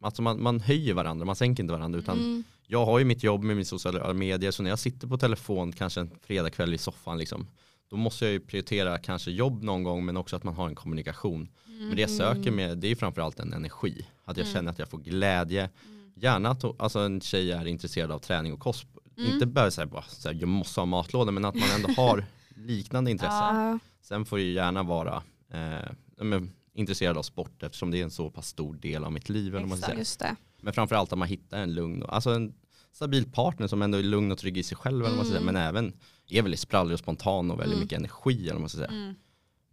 [0.02, 2.44] Alltså man, man höjer varandra, man sänker inte varandra utan Mm.
[2.66, 5.72] jag har ju mitt jobb med min sociala medier så när jag sitter på telefon
[5.72, 7.46] kanske en fredagkväll i soffan liksom,
[7.90, 10.74] då måste jag ju prioritera kanske jobb någon gång men också att man har en
[10.74, 11.48] kommunikation.
[11.64, 14.06] Men det jag söker med det är framförallt en energi.
[14.24, 14.54] Att jag Mm.
[14.54, 15.70] känner att jag får glädje.
[16.18, 18.86] Gärna att alltså en tjej är intresserad av träning och kost.
[19.18, 19.32] Mm.
[19.32, 22.24] Inte bara säga bara så här, jag måste ha matlåda men att man ändå har
[22.56, 23.32] liknande intresse.
[23.36, 23.78] Ja.
[24.02, 26.40] Sen får det gärna vara eh,
[26.74, 29.52] intresserad av sport eftersom det är en så pass stor del av mitt liv.
[29.52, 29.86] Vad man Exakt.
[29.86, 29.98] säga.
[29.98, 30.36] Just det.
[30.60, 32.54] Men framförallt att man hittar en lugn, alltså en
[32.92, 34.96] stabil partner som ändå är lugn och trygg i sig själv.
[35.00, 35.40] Eller vad man säga.
[35.40, 35.54] Mm.
[35.54, 35.92] Men även
[36.28, 37.84] är väldigt sprallig och spontan och väldigt Mm.
[37.84, 38.48] mycket energi.
[38.48, 38.88] Eller man ska säga.
[38.90, 39.14] Mm.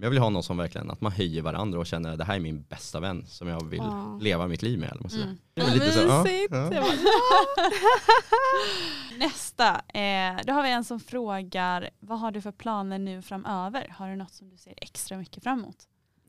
[0.03, 2.23] Men jag vill ha någon som verkligen, att man höjer varandra och känner att det
[2.23, 4.19] här är min bästa vän som jag vill Ja.
[4.21, 4.91] leva mitt liv med.
[4.91, 5.23] Eller.
[5.23, 5.37] Mm.
[5.53, 6.23] Det är väl lite så, ja,
[9.17, 13.93] Nästa, eh, då har vi en som frågar vad har du för planer nu framöver?
[13.97, 15.77] Har du något som du ser extra mycket fram emot?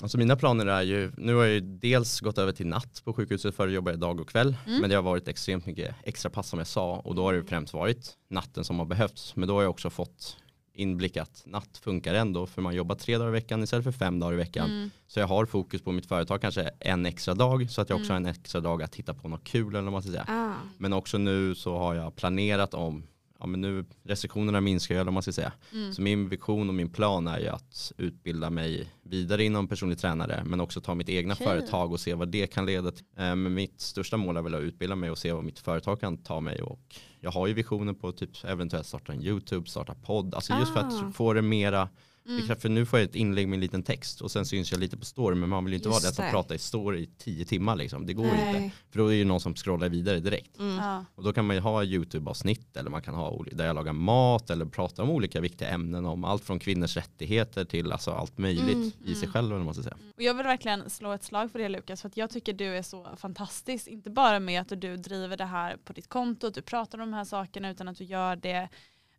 [0.02, 3.12] Alltså mina planer är ju, nu har jag ju dels gått över till natt på
[3.12, 4.56] sjukhuset, förr jobbade jag dag och kväll.
[4.66, 4.80] Mm.
[4.80, 7.44] Men det har varit extremt mycket extra pass som jag sa och då har det
[7.44, 9.36] främst varit natten som har behövts.
[9.36, 10.36] Men då har jag också fått
[10.74, 14.20] inblick att natt funkar ändå för man jobbar tre dagar i veckan istället för fem
[14.20, 14.70] dagar i veckan.
[14.70, 14.90] Mm.
[15.06, 18.12] Så jag har fokus på mitt företag kanske en extra dag så att jag också
[18.12, 18.22] Mm.
[18.24, 20.24] har en extra dag att hitta på något kul eller vad man ska säga.
[20.28, 20.52] ah.
[20.78, 23.06] Men också nu så har jag planerat om,
[23.38, 25.52] ja men nu restriktionerna minskar ju eller vad man ska säga.
[25.72, 25.92] Mm.
[25.92, 30.42] Så min vision och min plan är ju att utbilda mig vidare inom personlig tränare
[30.46, 31.46] men också ta mitt egna Okej.
[31.46, 33.04] företag och se vad det kan leda till.
[33.16, 36.00] Eh, Men mitt största mål är väl att utbilda mig och se vad mitt företag
[36.00, 36.80] kan ta mig och
[37.20, 40.80] jag har ju visioner på typ eventuellt starta en YouTube, starta podd, alltså just för
[40.80, 40.86] Ah.
[41.08, 41.88] att få det mera
[42.28, 42.56] Mm.
[42.60, 44.96] För nu får jag ett inlägg med en liten text och sen syns jag lite
[44.96, 46.30] på story men man vill ju inte Just vara den som det.
[46.30, 48.06] pratar i story i tio timmar liksom.
[48.06, 48.52] Det går ju inte.
[48.52, 48.74] Nej.
[48.90, 50.58] För då är det ju någon som scrollar vidare direkt.
[50.58, 50.76] Mm.
[50.76, 51.04] Ja.
[51.14, 54.50] Och då kan man ju ha YouTube-avsnitt eller man kan ha där jag lagar mat
[54.50, 58.74] eller pratar om olika viktiga ämnen om allt från kvinnors rättigheter till alltså allt möjligt
[58.74, 59.32] Mm, i sig mm.
[59.32, 59.72] själv.
[59.72, 59.96] Ska säga.
[60.16, 62.66] Och jag vill verkligen slå ett slag för det Lukas för att jag tycker du
[62.66, 63.86] är så fantastisk.
[63.86, 67.10] Inte bara med att du driver det här på ditt konto, att du pratar om
[67.10, 68.68] de här sakerna utan att du gör det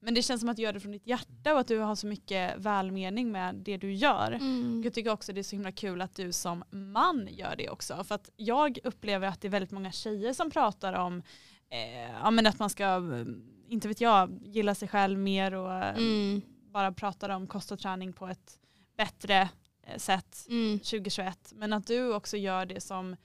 [0.05, 1.95] men det känns som att du gör det från ditt hjärta och att du har
[1.95, 4.31] så mycket välmening med det du gör.
[4.31, 4.81] Mm.
[4.83, 8.03] Jag tycker också det är så himla kul att du som man gör det också.
[8.03, 11.21] För att jag upplever att det är väldigt många tjejer som pratar om
[11.69, 13.25] eh, ja, men att man ska, eh,
[13.69, 16.41] inte vet jag, gilla sig själv mer och eh, Mm.
[16.71, 18.59] bara pratar om kost och träning på ett
[18.97, 19.49] bättre
[19.87, 20.79] eh, sätt Mm.
[20.79, 21.53] 2021.
[21.55, 23.15] Men att du också gör det som,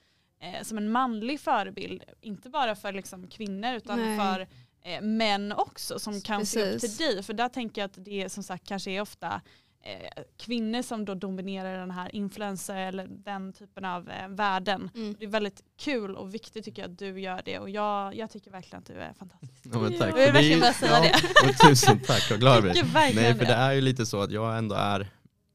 [0.41, 2.03] eh, som en manlig förebild.
[2.21, 4.19] Inte bara för liksom, kvinnor utan Nej.
[4.19, 4.49] för
[4.83, 6.97] eh, män också som kan se upp Precis.
[6.97, 7.23] till dig.
[7.23, 9.41] För där tänker jag att det som sagt kanske är ofta
[9.83, 14.91] eh, kvinnor som då dominerar den här influencer eller den typen av eh, världen.
[14.95, 15.17] Mm.
[15.19, 18.31] Det är väldigt kul och viktigt tycker jag att du gör det och jag, jag
[18.31, 19.67] tycker verkligen att du är fantastisk.
[19.73, 20.09] Ja, men tack.
[20.09, 21.49] Jag vill det verkligen bara säga det.
[21.49, 22.85] och tusen tack, vad glad jag blir.
[22.93, 23.53] Nej för det det.
[23.55, 25.11] är ju lite så att jag ändå är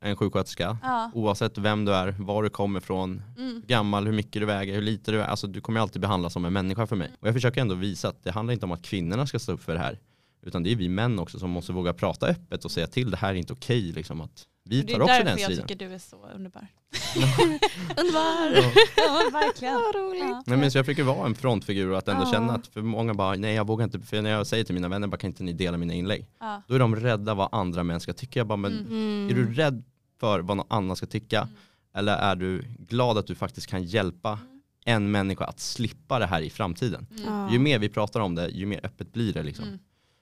[0.05, 0.77] en sjuksköterska.
[0.83, 1.11] Ja.
[1.13, 3.53] Oavsett vem du är, var du kommer ifrån, Mm.
[3.53, 5.25] hur gammal, hur mycket du väger, hur lite du är.
[5.27, 7.11] Alltså du kommer alltid behandlas som en människa för mig.
[7.19, 9.63] Och jag försöker ändå visa att det handlar inte om att kvinnorna ska stå upp
[9.63, 9.99] för det här.
[10.45, 13.17] Utan det är vi män också som måste våga prata öppet och säga till det
[13.17, 13.81] här är inte okej.
[13.81, 15.67] Liksom, att vi Det tar är också därför den jag striden.
[15.67, 16.67] tycker du är så underbar.
[17.97, 18.55] Underbar.
[18.55, 18.71] Ja.
[18.97, 19.73] Ja, verkligen.
[19.73, 20.23] Vad roligt.
[20.23, 20.43] Ja.
[20.45, 22.31] Nej, men så jag försöker vara en frontfigur och att ändå Ja.
[22.31, 24.87] känna att för många bara, nej jag vågar inte, för när jag säger till mina
[24.87, 26.27] vänner, bara kan inte ni dela mina inlägg?
[26.39, 26.61] Ja.
[26.67, 28.39] Då är de rädda vad andra män ska tycka.
[28.39, 28.91] Jag bara, men Mm.
[28.91, 29.29] Mm.
[29.29, 29.83] är du rädd
[30.19, 31.41] för vad någon annan ska tycka?
[31.41, 31.53] Mm.
[31.93, 34.39] Eller är du glad att du faktiskt kan hjälpa
[34.85, 37.07] en människa att slippa det här i framtiden?
[37.27, 37.53] Mm.
[37.53, 39.65] Ju mer vi pratar om det, ju mer öppet blir det liksom.
[39.67, 39.79] Mm.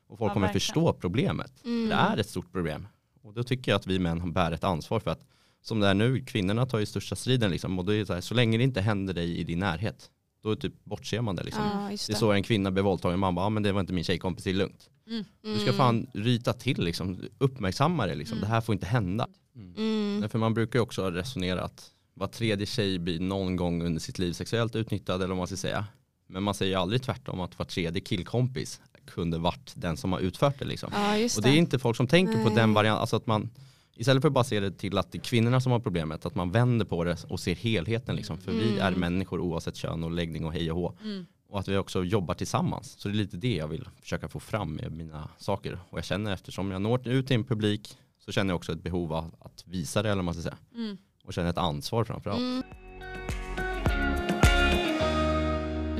[0.07, 0.61] Och folk Ja, kommer verkligen.
[0.61, 1.65] förstå problemet.
[1.65, 1.89] Mm.
[1.89, 2.87] Det är ett stort problem.
[3.21, 5.25] Och då tycker jag att vi män bär ett ansvar för att
[5.61, 7.79] som det är nu, kvinnorna tar ju största striden liksom.
[7.79, 10.09] Och det är så, här, så länge det inte händer dig i din närhet,
[10.43, 11.63] då typ bortser man det liksom.
[11.73, 12.19] Ja, just Det är det.
[12.19, 14.49] så en kvinna blir våldtagen, man bara, ah, men det var inte min tjejkompis, det
[14.49, 14.89] är lugnt.
[15.43, 15.75] Du ska Mm.
[15.75, 18.37] fan ryta till liksom, uppmärksamma det liksom.
[18.37, 18.49] Mm.
[18.49, 19.27] Det här får inte hända.
[19.55, 20.19] Mm.
[20.19, 23.99] Nej, För man brukar ju också resonera att var tredje tjej blir någon gång under
[24.01, 25.85] sitt liv sexuellt utnyttjad eller vad man ska säga.
[26.27, 30.59] Men man säger aldrig tvärtom att var tredje killkompis kunde varit den som har utfört
[30.59, 30.89] det liksom.
[30.93, 32.55] Ja, just Och det är inte folk som tänker på Nej.
[32.55, 33.49] den varianten, alltså att man
[33.95, 36.35] istället för att bara se det till att det är kvinnorna som har problemet, att
[36.35, 38.37] man vänder på det och ser helheten liksom.
[38.37, 38.99] För vi är Mm.
[38.99, 40.97] människor oavsett kön och läggning och hej och hå.
[41.03, 41.25] Mm.
[41.49, 42.95] Och att vi också jobbar tillsammans.
[42.99, 45.79] Så det är lite det jag vill försöka få fram med mina saker.
[45.89, 48.83] Och jag känner eftersom jag når ut till en publik så känner jag också ett
[48.83, 50.57] behov av att visa det eller vad man ska säga.
[50.75, 50.97] Mm.
[51.23, 52.39] Och känner ett ansvar framförallt.
[52.41, 52.63] Mm.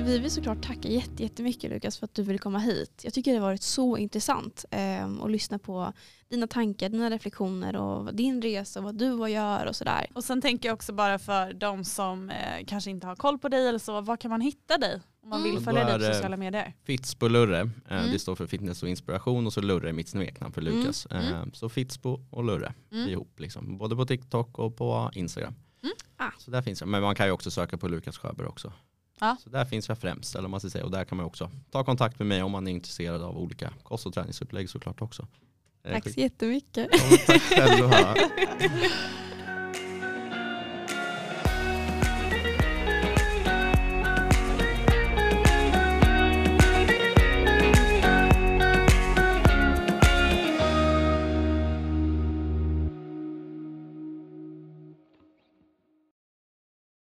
[0.06, 3.02] Vi vill såklart tacka jätte- jättemycket Lukas för att du ville komma hit.
[3.04, 5.94] Jag tycker det har varit så intressant eh, att lyssna på
[6.30, 10.08] dina tankar, dina reflektioner och din resa och vad du och gör och sådär.
[10.14, 13.50] Och sen tänker jag också bara för de som eh, kanske inte har koll på
[13.50, 15.02] dig eller så, var kan man hitta dig?
[15.24, 15.52] Om man Mm.
[15.52, 16.74] vill Då följa dig på det- sociala medier.
[16.84, 18.12] Fitspo Lurre, eh, Mm.
[18.12, 20.74] det står för fitness och inspiration och så Lurre är mitt smeknamn för Mm.
[20.80, 21.08] Lukas.
[21.12, 21.34] Mm.
[21.34, 23.10] Eh, Så Fitspo och Lurre Mm.
[23.10, 23.78] ihop, liksom.
[23.78, 25.56] både på TikTok och på Instagram.
[25.84, 25.94] Mm.
[26.18, 26.32] Ah.
[26.40, 28.74] Så där finns jag, men man kan ju också söka på Lukas Sjöberg också.
[29.20, 29.38] Ja.
[29.44, 30.86] Så där finns främst, eller man ska säga.
[30.86, 33.74] Och där kan man också ta kontakt med mig om man är intresserad av olika
[33.84, 35.28] kost och träningsupplägg såklart också.
[35.84, 36.88] Eh, Tack så jättemycket.
[36.92, 38.16] Ja, tack själva.